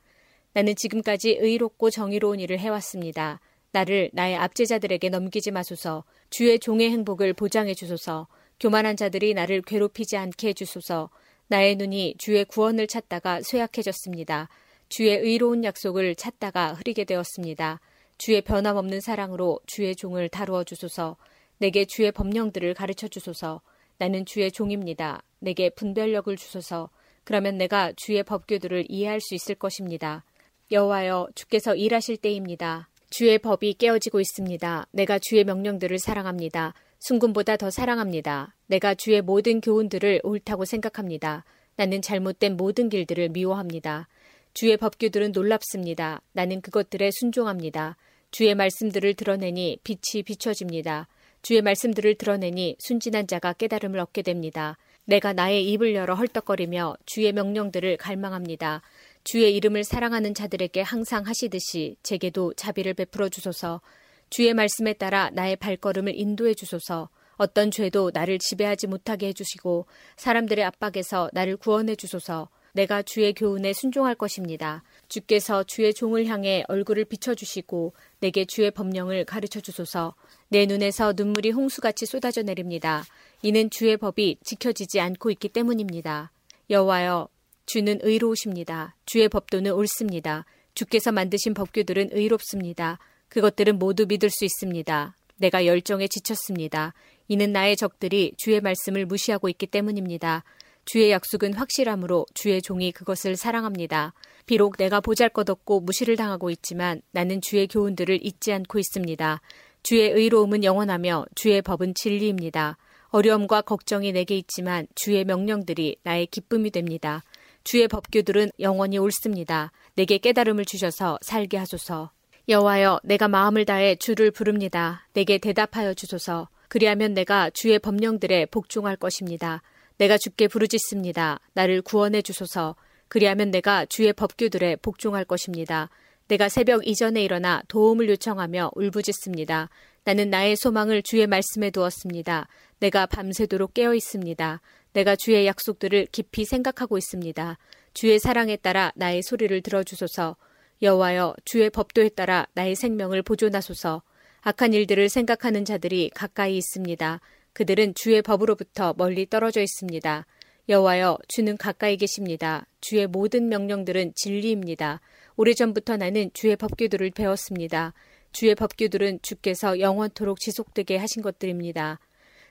[0.53, 3.41] 나는 지금까지 의롭고 정의로운 일을 해왔습니다.
[3.71, 6.05] 나를 나의 압제자들에게 넘기지 마소서.
[6.29, 8.27] 주의 종의 행복을 보장해 주소서.
[8.59, 11.09] 교만한 자들이 나를 괴롭히지 않게 해 주소서.
[11.47, 14.47] 나의 눈이 주의 구원을 찾다가 쇠약해졌습니다.
[14.87, 17.81] 주의 의로운 약속을 찾다가 흐리게 되었습니다.
[18.17, 21.17] 주의 변함없는 사랑으로 주의 종을 다루어 주소서.
[21.57, 23.61] 내게 주의 법령들을 가르쳐 주소서.
[23.97, 25.21] 나는 주의 종입니다.
[25.45, 26.89] 내게 분별력을 주소서.
[27.23, 30.25] 그러면 내가 주의 법규들을 이해할 수 있을 것입니다.
[30.71, 32.89] 여호와여 주께서 일하실 때입니다.
[33.09, 34.87] 주의 법이 깨어지고 있습니다.
[34.91, 36.73] 내가 주의 명령들을 사랑합니다.
[36.99, 38.55] 순금보다 더 사랑합니다.
[38.65, 41.45] 내가 주의 모든 교훈들을 옳다고 생각합니다.
[41.75, 44.07] 나는 잘못된 모든 길들을 미워합니다.
[44.55, 46.21] 주의 법규들은 놀랍습니다.
[46.31, 47.97] 나는 그것들에 순종합니다.
[48.31, 51.07] 주의 말씀들을 드러내니 빛이 비춰집니다.
[51.41, 54.77] 주의 말씀들을 드러내니 순진한 자가 깨달음을 얻게 됩니다.
[55.05, 58.81] 내가 나의 입을 열어 헐떡거리며 주의 명령들을 갈망합니다.
[59.23, 63.81] 주의 이름을 사랑하는 자들에게 항상 하시듯이 제게도 자비를 베풀어 주소서.
[64.29, 67.09] 주의 말씀에 따라 나의 발걸음을 인도해 주소서.
[67.37, 69.85] 어떤 죄도 나를 지배하지 못하게 해주시고
[70.17, 72.49] 사람들의 압박에서 나를 구원해 주소서.
[72.75, 74.83] 내가 주의 교훈에 순종할 것입니다.
[75.07, 80.13] 주께서 주의 종을 향해 얼굴을 비춰주시고 내게 주의 법령을 가르쳐 주소서.
[80.49, 83.05] 내 눈에서 눈물이 홍수같이 쏟아져 내립니다.
[83.41, 86.31] 이는 주의 법이 지켜지지 않고 있기 때문입니다.
[86.69, 87.29] 여호와여,
[87.65, 88.95] 주는 의로우십니다.
[89.05, 90.45] 주의 법도는 옳습니다.
[90.73, 92.99] 주께서 만드신 법규들은 의롭습니다.
[93.29, 95.15] 그것들은 모두 믿을 수 있습니다.
[95.37, 96.93] 내가 열정에 지쳤습니다.
[97.27, 100.43] 이는 나의 적들이 주의 말씀을 무시하고 있기 때문입니다.
[100.85, 104.13] 주의 약속은 확실함으로 주의 종이 그것을 사랑합니다.
[104.45, 109.41] 비록 내가 보잘 것 없고 무시를 당하고 있지만 나는 주의 교훈들을 잊지 않고 있습니다.
[109.81, 112.77] 주의 의로움은 영원하며 주의 법은 진리입니다.
[113.15, 117.23] 어려움과 걱정이 내게 있지만 주의 명령들이 나의 기쁨이 됩니다.
[117.63, 119.71] 주의 법규들은 영원히 옳습니다.
[119.95, 122.11] 내게 깨달음을 주셔서 살게 하소서.
[122.49, 125.07] 여호와여, 내가 마음을 다해 주를 부릅니다.
[125.13, 126.49] 내게 대답하여 주소서.
[126.67, 129.61] 그리하면 내가 주의 법령들에 복종할 것입니다.
[129.97, 131.39] 내가 주께 부르짖습니다.
[131.53, 132.75] 나를 구원해 주소서.
[133.07, 135.89] 그리하면 내가 주의 법규들에 복종할 것입니다.
[136.27, 139.69] 내가 새벽 이전에 일어나 도움을 요청하며 울부짖습니다.
[140.05, 142.47] 나는 나의 소망을 주의 말씀에 두었습니다.
[142.79, 144.61] 내가 밤새도록 깨어 있습니다.
[144.93, 147.57] 내가 주의 약속들을 깊이 생각하고 있습니다.
[147.93, 150.35] 주의 사랑에 따라 나의 소리를 들어주소서.
[150.81, 154.03] 여호와여, 주의 법도에 따라 나의 생명을 보존하소서.
[154.41, 157.21] 악한 일들을 생각하는 자들이 가까이 있습니다.
[157.53, 160.25] 그들은 주의 법으로부터 멀리 떨어져 있습니다.
[160.67, 162.67] 여호와여, 주는 가까이 계십니다.
[162.81, 164.99] 주의 모든 명령들은 진리입니다.
[165.37, 167.93] 오래전부터 나는 주의 법규들을 배웠습니다.
[168.31, 171.99] 주의 법규들은 주께서 영원토록 지속되게 하신 것들입니다.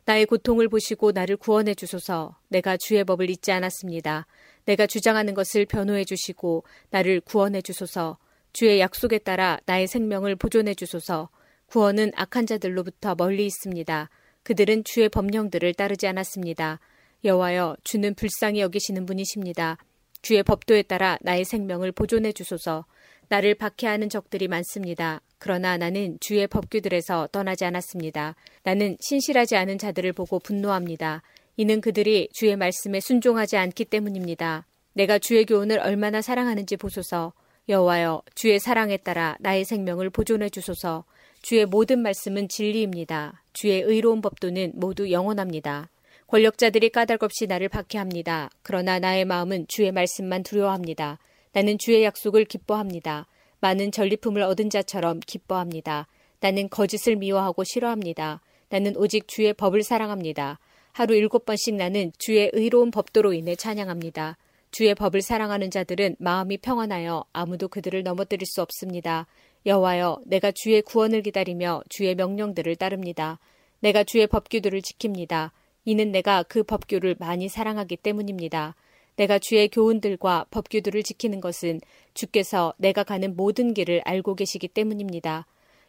[0.06, 2.36] 나의 고통을 보시고 나를 구원해 주소서.
[2.48, 4.26] 내가 주의 법을 잊지 않았습니다.
[4.66, 8.18] 내가 주장하는 것을 변호해 주시고 나를 구원해 주소서.
[8.52, 11.30] 주의 약속에 따라 나의 생명을 보존해 주소서.
[11.66, 14.10] 구원은 악한 자들로부터 멀리 있습니다.
[14.42, 16.78] 그들은 주의 법령들을 따르지 않았습니다.
[17.24, 19.78] 여호와여 주는 불쌍히 여기시는 분이십니다.
[20.20, 22.84] 주의 법도에 따라 나의 생명을 보존해 주소서.
[23.28, 25.20] 나를 박해하는 적들이 많습니다.
[25.38, 28.34] 그러나 나는 주의 법규들에서 떠나지 않았습니다.
[28.62, 31.22] 나는 신실하지 않은 자들을 보고 분노합니다.
[31.56, 34.66] 이는 그들이 주의 말씀에 순종하지 않기 때문입니다.
[34.94, 37.32] 내가 주의 교훈을 얼마나 사랑하는지 보소서.
[37.68, 41.04] 여호와여 주의 사랑에 따라 나의 생명을 보존해 주소서.
[41.42, 43.42] 주의 모든 말씀은 진리입니다.
[43.52, 45.90] 주의 의로운 법도는 모두 영원합니다.
[46.26, 48.50] 권력자들이 까닭없이 나를 박해합니다.
[48.62, 51.18] 그러나 나의 마음은 주의 말씀만 두려워합니다.
[51.54, 53.28] 나는 주의 약속을 기뻐합니다.
[53.60, 56.08] 많은 전리품을 얻은 자처럼 기뻐합니다.
[56.40, 58.40] 나는 거짓을 미워하고 싫어합니다.
[58.70, 60.58] 나는 오직 주의 법을 사랑합니다.
[60.90, 64.36] 하루 일곱 번씩 나는 주의 의로운 법도로 인해 찬양합니다.
[64.72, 69.28] 주의 법을 사랑하는 자들은 마음이 평안하여 아무도 그들을 넘어뜨릴 수 없습니다.
[69.64, 73.38] 여호와여 내가 주의 구원을 기다리며 주의 명령들을 따릅니다.
[73.78, 75.52] 내가 주의 법규들을 지킵니다.
[75.84, 78.74] 이는 내가 그 법규를 많이 사랑하기 때문입니다.
[79.16, 81.80] 내가 주의 교훈들과 법규들을 지키는 것은
[82.14, 85.46] 주께서 내가 가는 모든 길을 알고 계시기 때문입니다.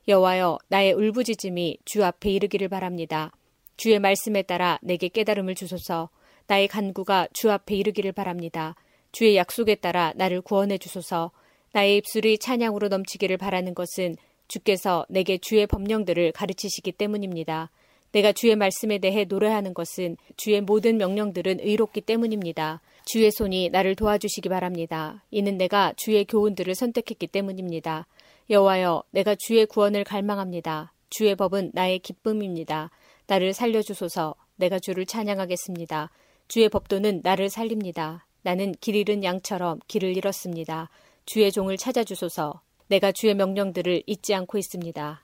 [0.08, 3.32] 여호와여 나의 울부짖음이 주 앞에 이르기를 바랍니다.
[3.78, 6.10] 주의 말씀에 따라 내게 깨달음을 주소서.
[6.48, 8.76] 나의 간구가 주 앞에 이르기를 바랍니다.
[9.12, 11.32] 주의 약속에 따라 나를 구원해 주소서.
[11.74, 14.16] 나의 입술이 찬양으로 넘치기를 바라는 것은
[14.48, 17.72] 주께서 내게 주의 법령들을 가르치시기 때문입니다.
[18.12, 22.82] 내가 주의 말씀에 대해 노래하는 것은 주의 모든 명령들은 의롭기 때문입니다.
[23.06, 25.24] 주의 손이 나를 도와주시기 바랍니다.
[25.30, 28.08] 이는 내가 주의 교훈들을 선택했기 때문입니다.
[28.50, 30.92] 여호와여, 내가 주의 구원을 갈망합니다.
[31.10, 32.90] 주의 법은 나의 기쁨입니다.
[33.28, 34.36] 나를 살려주소서.
[34.56, 36.10] 내가 주를 찬양하겠습니다.
[36.48, 38.26] 주의 법도는 나를 살립니다.
[38.42, 40.90] 나는 길 잃은 양처럼 길을 잃었습니다.
[41.26, 42.62] 주의 종을 찾아주소서.
[42.88, 45.24] 내가 주의 명령들을 잊지 않고 있습니다.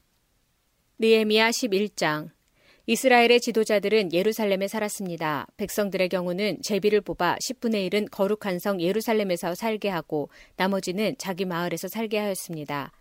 [1.00, 2.30] 니에미야 11장
[2.88, 5.46] 이스라엘의 지도자들은 예루살렘에 살았습니다.
[5.58, 12.18] 백성들의 경우는 제비를 뽑아 10분의 1은 거룩한 성 예루살렘에서 살게 하고 나머지는 자기 마을에서 살게
[12.18, 12.92] 하였습니다.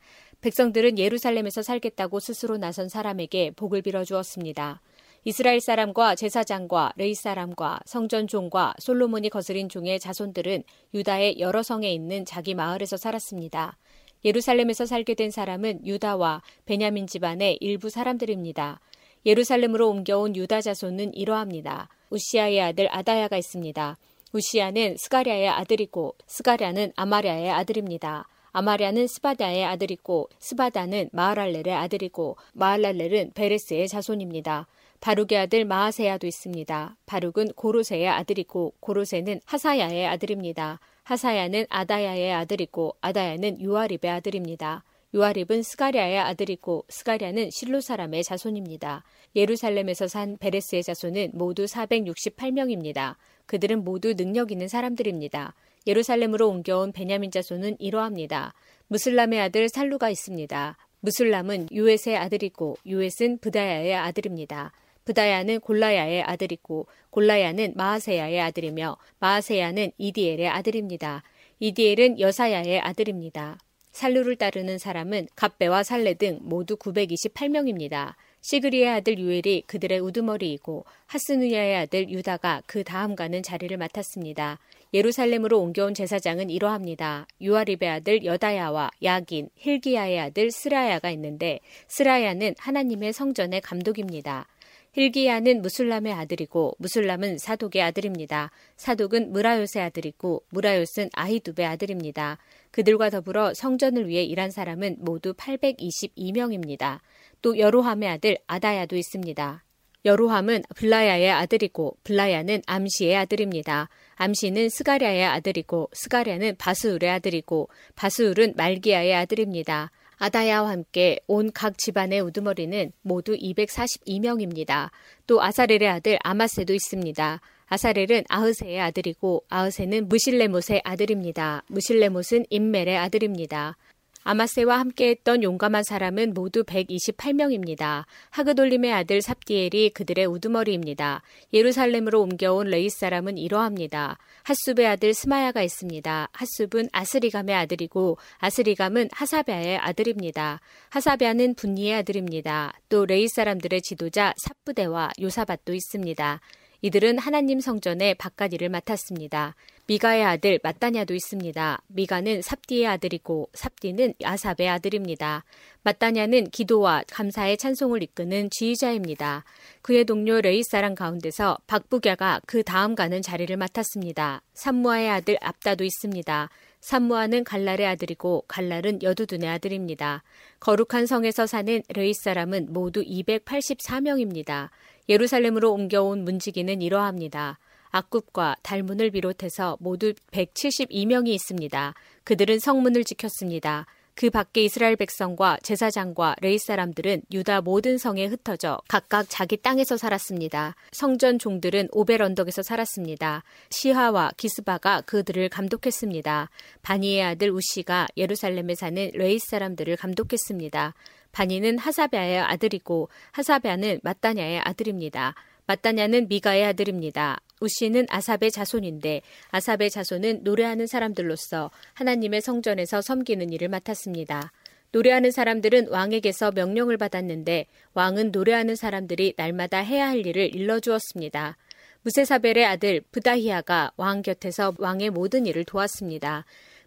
[0.43, 4.83] 백성들은 예루살렘에서 살겠다고 스스로 나선 사람에게 복을 빌어 주었습니다.
[5.25, 10.63] 이스라엘 사람과 제사장과 레이 사람과 성전 종과 솔로몬이 거스린 종의 자손들은
[10.93, 13.79] 유다의 여러 성에 있는 자기 마을에서 살았습니다.
[14.25, 18.81] 예루살렘에서 살게 된 사람은 유다와 베냐민 집안의 일부 사람들입니다.
[19.27, 21.89] 예루살렘으로 옮겨온 유다 자손은 이러합니다.
[22.11, 23.97] 우시아의 아들 아다야가 있습니다.
[24.33, 28.27] 우시아는 스가랴의 아들이고 스가랴는 아마랴의 아들입니다.
[28.53, 34.67] 아마랴는 스바다의 아들이고 스바다는 마할랄렐의 아들이고 마할랄렐은 베레스의 자손입니다.
[35.01, 36.97] 바룩의 아들 마하세야도 있습니다.
[37.07, 40.81] 바룩은 고로세의 아들이고 고로세는 하사야의 아들입니다.
[41.05, 44.85] 하사야는 아다야의 아들이고 아다야는 유아립의 아들입니다.
[45.13, 49.03] 유아립은 스가랴의 아들이고 스가랴는 실로 사람의 자손입니다.
[49.35, 53.17] 예루살렘에서 산 베레스의 자손은 모두 468명입니다.
[53.47, 55.55] 그들은 모두 능력 있는 사람들입니다.
[55.87, 58.55] 예루살렘으로 옮겨온 베냐민 자손은 이러합니다.
[58.87, 60.77] 무슬람의 아들 살루가 있습니다.
[61.01, 64.73] 무슬람은 유엣의 아들이고 유엣은 부다야의 아들입니다.
[65.05, 71.25] 부다야는 골라야의 아들이고 골라야는 마하세야의 아들이며 마하세야는 이디엘의 아들입니다.
[71.59, 73.59] 이디엘은 여사야의 아들입니다.
[73.93, 78.15] 살루를 따르는 사람은 갑배와 살레 등 모두 928명입니다.
[78.43, 84.59] 시그리의 아들 유엘이 그들의 우두머리이고 하스누야의 아들 유다가 그 다음 가는 자리를 맡았습니다.
[84.95, 87.27] 예루살렘으로 옮겨온 제사장은 이러합니다.
[87.41, 94.47] 유아립의 아들 여다야와 야긴, 힐기야의 아들 스라야가 있는데 스라야는 하나님의 성전의 감독입니다.
[94.93, 98.51] 힐기야는 무술람의 아들이고 무술람은 사독의 아들입니다.
[98.77, 102.39] 사독은 무라요스의 아들이고 무라요스는 아히둡의 아들입니다.
[102.73, 107.01] 그들과 더불어 성전을 위해 일한 사람은 모두 822명입니다.
[107.41, 109.65] 또 여로함의 아들 아다야도 있습니다.
[110.05, 113.89] 여로함은 블라야의 아들이고 블라야는 암시의 아들입니다.
[114.17, 119.91] 암시는 스가랴의 아들이고 스가랴는 바스울의 아들이고 바스울은 말기야의 아들입니다.
[120.21, 124.91] 아다야와 함께 온 각 집안의 우두머리는 모두 242명입니다.
[125.27, 127.41] 또 아사렐의 아들 아마세도 있습니다.
[127.67, 131.63] 아사렐은 아흐세의 아들이고 아흐세는 무실레못의 아들입니다.
[131.69, 133.77] 무실레못은 임멜의 아들입니다.
[134.23, 138.05] 아마세와 함께했던 용감한 사람은 모두 128명입니다.
[138.31, 141.23] 하그돌림의 아들 삽디엘이 그들의 우두머리입니다.
[141.53, 144.19] 예루살렘으로 옮겨온 레위 사람은 이러합니다.
[144.45, 146.29] 핫숩의 아들 스마야가 있습니다.
[146.33, 150.61] 핫숩은 아스리감의 아들이고 아스리감은 하사비아의 아들입니다.
[150.91, 152.73] 하사비아는 분니의 아들입니다.
[152.89, 156.41] 또 레위 사람들의 지도자 삽브대와 요사밧도 있습니다.
[156.83, 159.55] 이들은 하나님 성전의 바깥 일을 맡았습니다.
[159.91, 161.83] 미가의 아들 맛다냐도 있습니다.
[161.89, 165.43] 미가는 삽디의 아들이고 삽디는 아삽의 아들입니다.
[165.83, 169.43] 맛다냐는 기도와 감사의 찬송을 이끄는 지휘자입니다.
[169.83, 174.43] 그의 동료 레위 사람 가운데서 박부갸가 그 다음 가는 자리를 맡았습니다.
[174.55, 176.51] 삼무아의 아들 압다도 있습니다.
[176.79, 180.23] 삼무아는 갈랄의 아들이고 갈랄은 여두둔의 아들입니다.
[180.61, 184.69] 거룩한 성에서 사는 레위 사람은 모두 284명입니다.
[185.09, 187.59] 예루살렘으로 옮겨온 문지기는 이러합니다.
[187.91, 191.95] 악굽과 달몬을 비롯해서 모두 172명이 있습니다.
[192.25, 193.87] 그들은 성문을 지켰습니다.
[194.15, 200.75] 그 밖에 이스라엘 백성과 제사장과 레위 사람들은 유다 모든 성에 흩어져 각각 자기 땅에서 살았습니다.
[200.93, 203.43] 성전 종들은 오벨 언덕에서 살았습니다.
[203.71, 206.51] 시하와 기스바가 그들을 감독했습니다.
[206.83, 210.95] 바니의 아들 우시가 예루살렘에 사는 레이 사람들을 감독했습니다.
[211.33, 215.35] 바니는 하사비아의 아들이고 하사비아는 마따냐의 아들입니다.
[215.67, 217.41] 마따냐는 미가의 아들입니다.
[217.61, 224.53] 우시는 아삽의 자손인데 아삽의 자손은 노래하는 사람들로서 하나님의 성전에서 섬기는 일을 맡았습니다.
[224.93, 231.57] 노래하는 사람들은 왕에게서 명령을 받았는데 왕은 노래하는 사람들이 날마다 해야 할 일을 일러주었습니다.
[232.03, 236.45] 무세사벨의 아들 부다히아가 왕 곁에서 왕의 모든 일을 도왔습니다.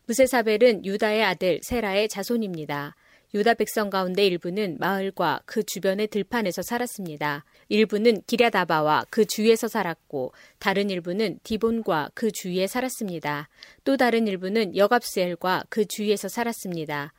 [0.08, 2.96] 무세사벨은 유다의 아들 세라의 자손입니다.
[3.34, 7.46] 유다 백성 가운데 일부는 마을과 그 주변의 들판에서 살았습니다.
[7.70, 13.50] 일부는 기랴다바와 그 주위에서 살았고 다른 일부는 디본과 그 주위에 살았습니다.
[13.84, 17.14] 또 다른 일부는 여갑스엘과 그 주위에서 살았습니다.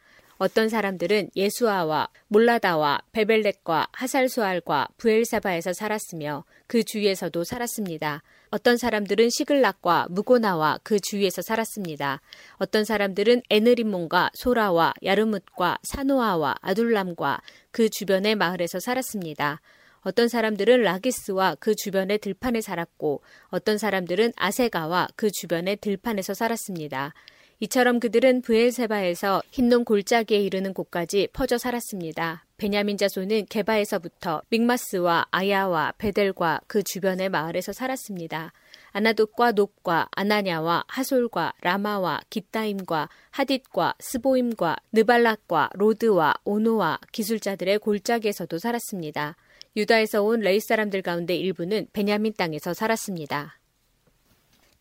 [0.44, 8.22] 어떤 사람들은 예수아와 몰라다와 베벨렉과 하살수알과 부엘사바에서 살았으며 그 주위에서도 살았습니다.
[8.50, 12.20] 어떤 사람들은 시글락과 무고나와 그 주위에서 살았습니다.
[12.56, 17.40] 어떤 사람들은 에느림몬과 소라와 야르뭇과 사노아와 아둘람과
[17.70, 19.62] 그 주변의 마을에서 살았습니다.
[20.02, 27.14] 어떤 사람들은 라기스와 그 주변의 들판에 살았고 어떤 사람들은 아세가와 그 주변의 들판에서 살았습니다.
[27.64, 32.44] 이처럼 그들은 브엘세바에서 흰놈 골짜기에 이르는 곳까지 퍼져 살았습니다.
[32.58, 38.52] 베냐민 자손은 게바에서부터 믹마스와 아야와 베델과 그 주변의 마을에서 살았습니다.
[38.92, 49.36] 아나돗과 놉과 아나냐와 하솔과 라마와 깃다임과 하딧과 스보임과 느발랏과 로드와 오노와 기술자들의 골짜기에서도 살았습니다.
[49.74, 53.58] 유다에서 온 레위 사람들 가운데 일부는 베냐민 땅에서 살았습니다.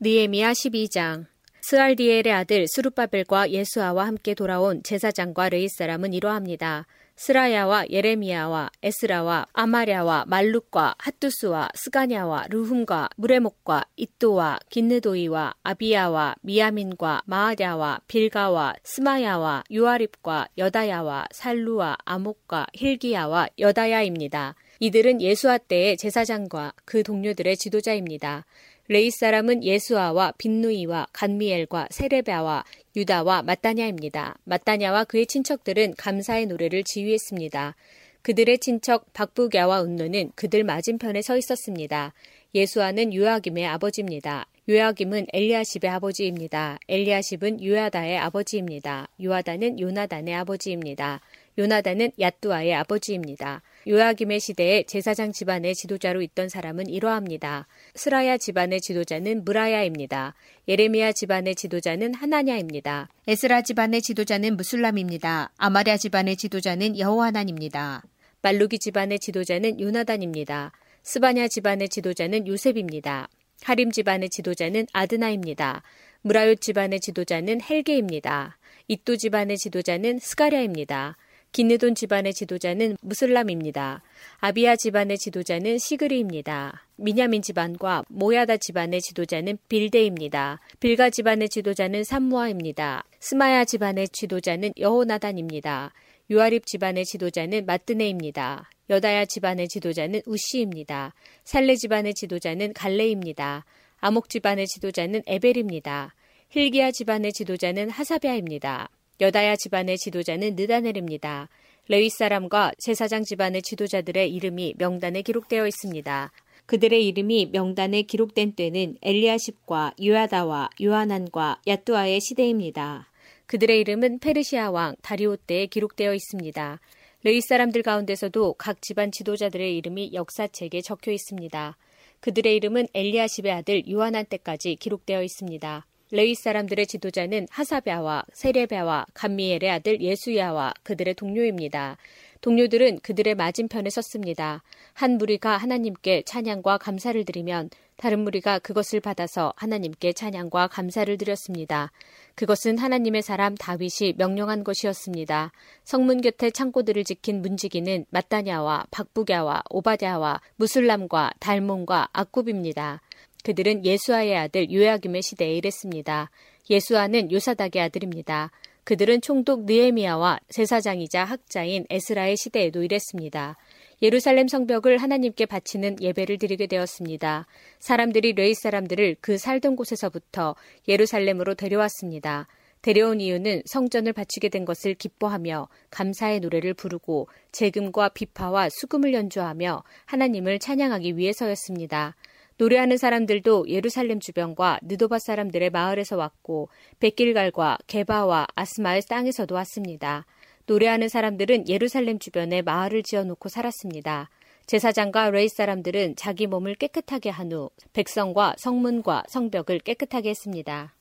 [0.01, 1.32] 느헤미야 12장
[1.65, 6.85] 스알디엘의 아들 스룹바벨과 예수아와 함께 돌아온 제사장과 레위 사람은 이러합니다.
[7.15, 18.75] 스라야와 예레미야와 에스라와 아마랴와 말룩과 핫두스와 스가냐와 르훔과 므레못과 잇도와 긴느도이와 아비야와 미야민과 마아댜와 빌가와
[18.83, 24.55] 스마야와 요야립과 여다야와 살루와 아목과 힐기야와 여다야입니다.
[24.79, 28.43] 이들은 예수아 때의 제사장과 그 동료들의 지도자입니다.
[28.89, 32.65] 레이 사람은 예수아와 빈누이와 간미엘과 세레베와
[32.95, 34.35] 유다와 마따냐입니다.
[34.43, 37.75] 마따냐와 그의 친척들은 감사의 노래를 지휘했습니다.
[38.23, 42.13] 그들의 친척 박부갸와 은노는 그들 맞은편에 서 있었습니다.
[42.53, 44.47] 예수아는 요아김의 아버지입니다.
[44.69, 46.77] 요아김은 엘리아십의 아버지입니다.
[46.87, 49.09] 엘리아십은 요야다의 아버지입니다.
[49.21, 51.21] 요아다는 요나단의 아버지입니다.
[51.57, 53.61] 요나단은 야뚜아의 아버지입니다.
[53.87, 57.67] 요아김의 시대에 제사장 집안의 지도자로 있던 사람은 이러합니다.
[57.95, 60.33] 스라야 집안의 지도자는 무라야입니다.
[60.67, 63.09] 예레미야 집안의 지도자는 하나냐입니다.
[63.27, 65.51] 에스라 집안의 지도자는 무술람입니다.
[65.57, 68.03] 아마랴 집안의 지도자는 여호하난입니다.
[68.41, 70.71] 말루기 집안의 지도자는 요나단입니다.
[71.03, 73.27] 스바냐 집안의 지도자는 요셉입니다.
[73.61, 75.83] 하림 집안의 지도자는 아드나입니다.
[76.21, 78.57] 무라요 집안의 지도자는 헬게입니다.
[78.87, 81.17] 이또 집안의 지도자는 스가랴입니다.
[81.53, 84.01] 기느돈 집안의 지도자는 무슬람입니다.
[84.39, 86.87] 아비아 집안의 지도자는 시그리입니다.
[86.95, 90.59] 미냐민 집안과 모야다 집안의 지도자는 빌데입니다.
[90.79, 93.03] 빌가 집안의 지도자는 삼무아입니다.
[93.19, 95.93] 스마야 집안의 지도자는 여호나단입니다.
[96.31, 98.67] 요아립 집안의 지도자는 마뜨네입니다.
[98.89, 101.13] 여다야 집안의 지도자는 우시입니다.
[101.43, 103.63] 살레 집안의 지도자는 갈레입니다.
[103.99, 106.15] 아목 집안의 지도자는 에벨입니다.
[106.49, 108.89] 힐기야 집안의 지도자는 하사비아입니다.
[109.21, 111.49] 여다야 집안의 지도자는 느다넬입니다.
[111.87, 116.31] 레위 사람과 제사장 집안의 지도자들의 이름이 명단에 기록되어 있습니다.
[116.65, 123.09] 그들의 이름이 명단에 기록된 때는 엘리아십과 유아다와 요하난과 야뚜아의 시대입니다.
[123.47, 126.79] 그들의 이름은 페르시아 왕 다리오 때에 기록되어 있습니다.
[127.23, 131.77] 레위 사람들 가운데서도 각 집안 지도자들의 이름이 역사책에 적혀 있습니다.
[132.21, 135.85] 그들의 이름은 엘리아십의 아들 요하난 때까지 기록되어 있습니다.
[136.13, 141.97] 레위 사람들의 지도자는 하사베와 세레베와 감미엘의 아들 예수야와 그들의 동료입니다.
[142.41, 144.61] 동료들은 그들의 맞은편에 섰습니다.
[144.93, 151.91] 한 무리가 하나님께 찬양과 감사를 드리면 다른 무리가 그것을 받아서 하나님께 찬양과 감사를 드렸습니다.
[152.35, 155.51] 그것은 하나님의 사람 다윗이 명령한 것이었습니다.
[155.83, 163.01] 성문 곁에 창고들을 지킨 문지기는 마따냐와 박부갸와 오바댜와 무슬람과 달몬과 아굽입니다.
[163.43, 166.31] 그들은 예수아의 아들 요야김의 시대에 일했습니다.
[166.69, 168.51] 예수아는 요사닥의 아들입니다.
[168.85, 173.55] 그들은 총독 느에미아와 제사장이자 학자인 에스라의 시대에도 일했습니다.
[174.01, 177.47] 예루살렘 성벽을 하나님께 바치는 예배를 드리게 되었습니다.
[177.79, 180.55] 사람들이 레이 사람들을 그 살던 곳에서부터
[180.89, 182.47] 예루살렘으로 데려왔습니다.
[182.81, 190.59] 데려온 이유는 성전을 바치게 된 것을 기뻐하며 감사의 노래를 부르고 재금과 비파와 수금을 연주하며 하나님을
[190.59, 192.17] 찬양하기 위해서였습니다.
[192.57, 200.25] 노래하는 사람들도 예루살렘 주변과 느도바 사람들의 마을에서 왔고 백길갈과 게바와 아스마의 땅에서도 왔습니다.
[200.65, 204.29] 노래하는 사람들은 예루살렘 주변에 마을을 지어놓고 살았습니다.
[204.65, 210.93] 제사장과 레이 사람들은 자기 몸을 깨끗하게 한 후 백성과 성문과 성벽을 깨끗하게 했습니다.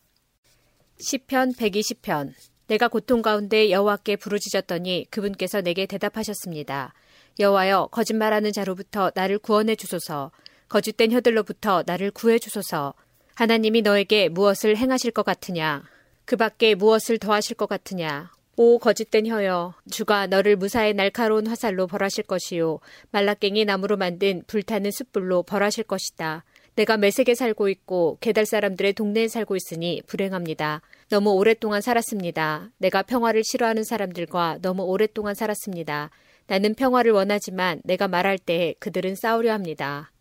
[0.98, 2.32] 시편 120편
[2.66, 6.94] 내가 고통 가운데 여호와께 부르짖었더니 그분께서 내게 대답하셨습니다.
[7.38, 10.32] 여호와여 거짓말하는 자로부터 나를 구원해 주소서.
[10.72, 12.94] 거짓된 혀들로부터 나를 구해 주소서.
[13.34, 15.82] 하나님이 너에게 무엇을 행하실 것 같으냐?
[16.24, 18.30] 그 밖에 무엇을 더하실 것 같으냐?
[18.56, 22.78] 오 거짓된 혀여 주가 너를 무사의 날카로운 화살로 벌하실 것이요
[23.10, 26.42] 말라깽이 나무로 만든 불타는 숯불로 벌하실 것이다.
[26.74, 30.80] 내가 매색에 살고 있고 계달 사람들의 동네에 살고 있으니 불행합니다.
[31.10, 32.70] 너무 오랫동안 살았습니다.
[32.78, 36.08] 내가 평화를 싫어하는 사람들과 너무 오랫동안 살았습니다.
[36.46, 40.12] 나는 평화를 원하지만 내가 말할 때 그들은 싸우려 합니다.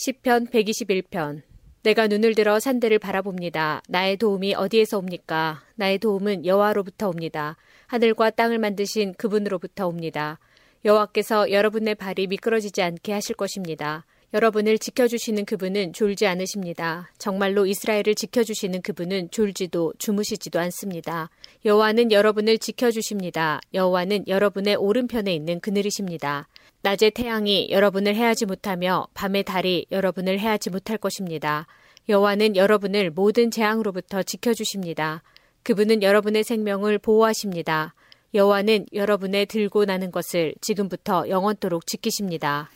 [0.00, 1.42] 시편 121편
[1.82, 3.82] 내가 눈을 들어 산들을 바라봅니다.
[3.88, 5.64] 나의 도움이 어디에서 옵니까?
[5.74, 7.56] 나의 도움은 여호와로부터 옵니다.
[7.88, 10.38] 하늘과 땅을 만드신 그분으로부터 옵니다.
[10.84, 14.06] 여호와께서 여러분의 발이 미끄러지지 않게 하실 것입니다.
[14.34, 17.10] 여러분을 지켜주시는 그분은 졸지 않으십니다.
[17.18, 21.28] 정말로 이스라엘을 지켜주시는 그분은 졸지도 주무시지도 않습니다.
[21.64, 23.60] 여호와는 여러분을 지켜주십니다.
[23.74, 26.46] 여호와는 여러분의 오른편에 있는 그늘이십니다.
[26.82, 31.66] 낮에 태양이 여러분을 해하지 못하며 밤의 달이 여러분을 해하지 못할 것입니다.
[32.08, 35.22] 여호와는 여러분을 모든 재앙으로부터 지켜주십니다.
[35.64, 37.94] 그분은 여러분의 생명을 보호하십니다.
[38.32, 42.70] 여호와는 여러분의 들고 나는 것을 지금부터 영원토록 지키십니다.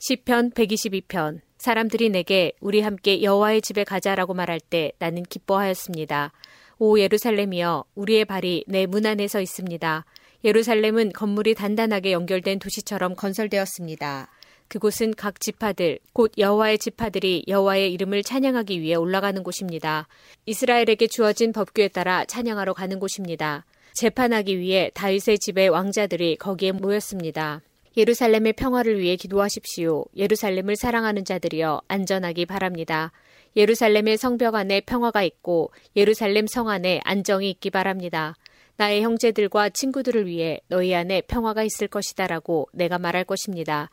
[0.00, 6.32] 시편 122편 사람들이 내게 우리 함께 여호와의 집에 가자라고 말할 때 나는 기뻐하였습니다.
[6.78, 10.04] 오 예루살렘이여 우리의 발이 내 문 안에 서 있습니다.
[10.44, 14.28] 예루살렘은 건물이 단단하게 연결된 도시처럼 건설되었습니다.
[14.68, 20.08] 그곳은 각 지파들, 곧 여호와의 지파들이 여호와의 이름을 찬양하기 위해 올라가는 곳입니다.
[20.46, 23.66] 이스라엘에게 주어진 법규에 따라 찬양하러 가는 곳입니다.
[23.94, 27.60] 재판하기 위해 다윗의 집의 왕자들이 거기에 모였습니다.
[27.96, 30.06] 예루살렘의 평화를 위해 기도하십시오.
[30.16, 33.12] 예루살렘을 사랑하는 자들이여 안전하기 바랍니다.
[33.54, 38.34] 예루살렘의 성벽 안에 평화가 있고 예루살렘 성 안에 안정이 있기 바랍니다.
[38.82, 43.90] 나의 형제들과 친구들을 위해 너희 안에 평화가 있을 것이다라고 내가 말할 것입니다.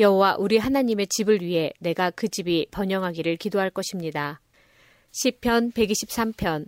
[0.00, 4.40] 여호와 우리 하나님의 집을 위해 내가 그 집이 번영하기를 기도할 것입니다.
[5.12, 6.66] 시편 123편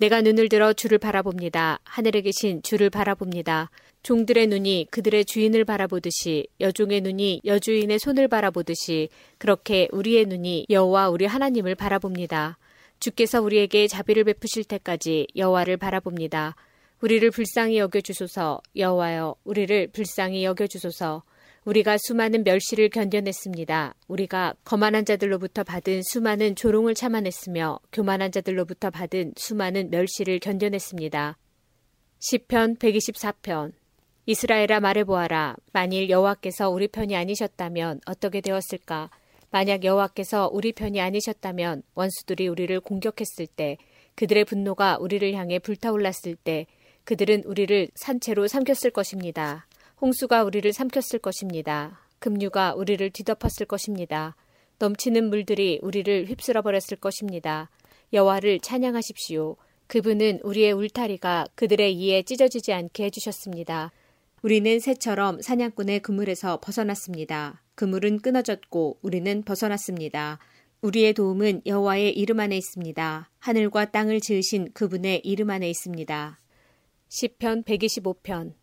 [0.00, 1.78] 내가 눈을 들어 주를 바라봅니다.
[1.84, 3.70] 하늘에 계신 주를 바라봅니다.
[4.02, 9.08] 종들의 눈이 그들의 주인을 바라보듯이 여종의 눈이 여주인의 손을 바라보듯이
[9.38, 12.58] 그렇게 우리의 눈이 여호와 우리 하나님을 바라봅니다.
[12.98, 16.56] 주께서 우리에게 자비를 베푸실 때까지 여호와를 바라봅니다.
[17.04, 21.22] 우리를 불쌍히 여겨 주소서 여호와여 우리를 불쌍히 여겨 주소서
[21.66, 23.94] 우리가 수많은 멸시를 견뎌냈습니다.
[24.08, 31.36] 우리가 거만한 자들로부터 받은 수많은 조롱을 참아냈으며 교만한 자들로부터 받은 수많은 멸시를 견뎌냈습니다.
[32.20, 33.72] 시편 124편
[34.24, 35.56] 이스라엘아 말해보아라.
[35.74, 39.10] 만일 여호와께서 우리 편이 아니셨다면 어떻게 되었을까?
[39.50, 43.76] 만약 여호와께서 우리 편이 아니셨다면 원수들이 우리를 공격했을 때
[44.14, 46.64] 그들의 분노가 우리를 향해 불타올랐을 때
[47.04, 49.66] 그들은 우리를 산채로 삼켰을 것입니다.
[50.00, 52.00] 홍수가 우리를 삼켰을 것입니다.
[52.18, 54.36] 급류가 우리를 뒤덮었을 것입니다.
[54.78, 57.70] 넘치는 물들이 우리를 휩쓸어 버렸을 것입니다.
[58.12, 59.56] 여호와를 찬양하십시오.
[59.86, 63.92] 그분은 우리의 울타리가 그들의 이에 찢어지지 않게 해주셨습니다.
[64.42, 67.62] 우리는 새처럼 사냥꾼의 그물에서 벗어났습니다.
[67.74, 70.38] 그물은 끊어졌고 우리는 벗어났습니다.
[70.82, 73.30] 우리의 도움은 여호와의 이름 안에 있습니다.
[73.38, 76.38] 하늘과 땅을 지으신 그분의 이름 안에 있습니다.
[77.16, 78.54] 시편 125편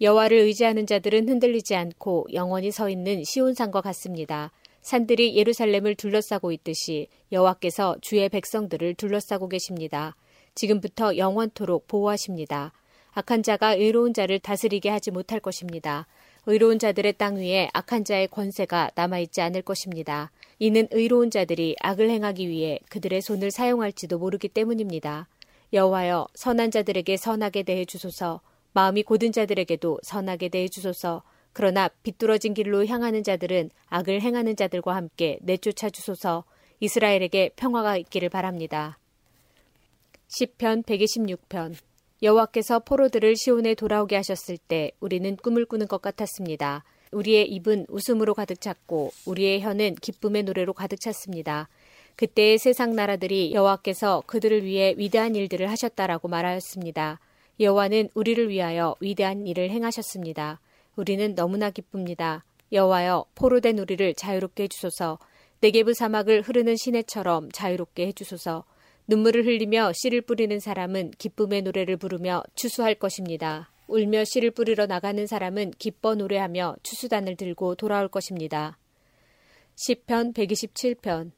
[0.00, 4.50] 여호와를 의지하는 자들은 흔들리지 않고 영원히 서 있는 시온산과 같습니다.
[4.80, 10.16] 산들이 예루살렘을 둘러싸고 있듯이 여호와께서 주의 백성들을 둘러싸고 계십니다.
[10.56, 12.72] 지금부터 영원토록 보호하십니다.
[13.12, 16.08] 악한 자가 의로운 자를 다스리게 하지 못할 것입니다.
[16.46, 20.32] 의로운 자들의 땅 위에 악한 자의 권세가 남아있지 않을 것입니다.
[20.58, 25.28] 이는 의로운 자들이 악을 행하기 위해 그들의 손을 사용할지도 모르기 때문입니다.
[25.72, 28.40] 여호와여 선한 자들에게 선하게 대해 주소서
[28.72, 31.22] 마음이 고든 자들에게도 선하게 대해 주소서.
[31.52, 36.44] 그러나 비뚤어진 길로 향하는 자들은 악을 행하는 자들과 함께 내쫓아 주소서.
[36.78, 38.98] 이스라엘에게 평화가 있기를 바랍니다.
[40.28, 41.74] 시편 126편
[42.22, 46.84] 여호와께서 포로들을 시온에 돌아오게 하셨을 때 우리는 꿈을 꾸는 것 같았습니다.
[47.10, 51.68] 우리의 입은 웃음으로 가득 찼고 우리의 혀는 기쁨의 노래로 가득 찼습니다.
[52.16, 57.20] 그때의 세상 나라들이 여호와께서 그들을 위해 위대한 일들을 하셨다라고 말하였습니다.
[57.60, 60.60] 여호와는 우리를 위하여 위대한 일을 행하셨습니다.
[60.96, 62.44] 우리는 너무나 기쁩니다.
[62.72, 65.18] 여호와여 포로 된 우리를 자유롭게 해주소서.
[65.60, 68.64] 네게브 사막을 흐르는 시내처럼 자유롭게 해주소서.
[69.06, 73.70] 눈물을 흘리며 씨를 뿌리는 사람은 기쁨의 노래를 부르며 추수할 것입니다.
[73.88, 78.78] 울며 씨를 뿌리러 나가는 사람은 기뻐 노래하며 추수단을 들고 돌아올 것입니다.
[79.74, 81.32] 시편 127편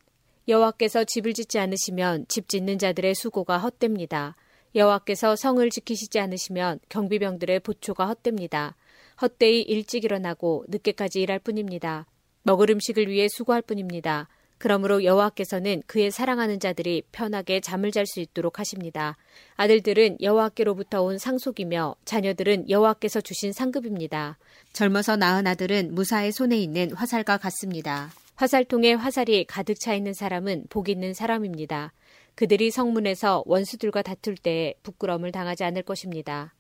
[0.49, 4.37] 여호와께서 집을 짓지 않으시면 집 짓는 자들의 수고가 헛됩니다.
[4.75, 8.75] 여호와께서 성을 지키시지 않으시면 경비병들의 보초가 헛됩니다.
[9.21, 12.07] 헛되이 일찍 일어나고 늦게까지 일할 뿐입니다.
[12.43, 14.29] 먹을 음식을 위해 수고할 뿐입니다.
[14.59, 19.17] 그러므로 여호와께서는 그의 사랑하는 자들이 편하게 잠을 잘 수 있도록 하십니다.
[19.57, 24.39] 아들들은 여호와께로부터 온 상속이며 자녀들은 여호와께서 주신 상급입니다.
[24.73, 28.11] 젊어서 낳은 아들은 무사의 손에 있는 화살과 같습니다.
[28.43, 31.93] 화살통에 화살이 가득 차 있는 사람은 복 있는 사람입니다.
[32.35, 36.53] 그들이 성문에서 원수들과 다툴 때에 부끄러움을 당하지 않을 것입니다.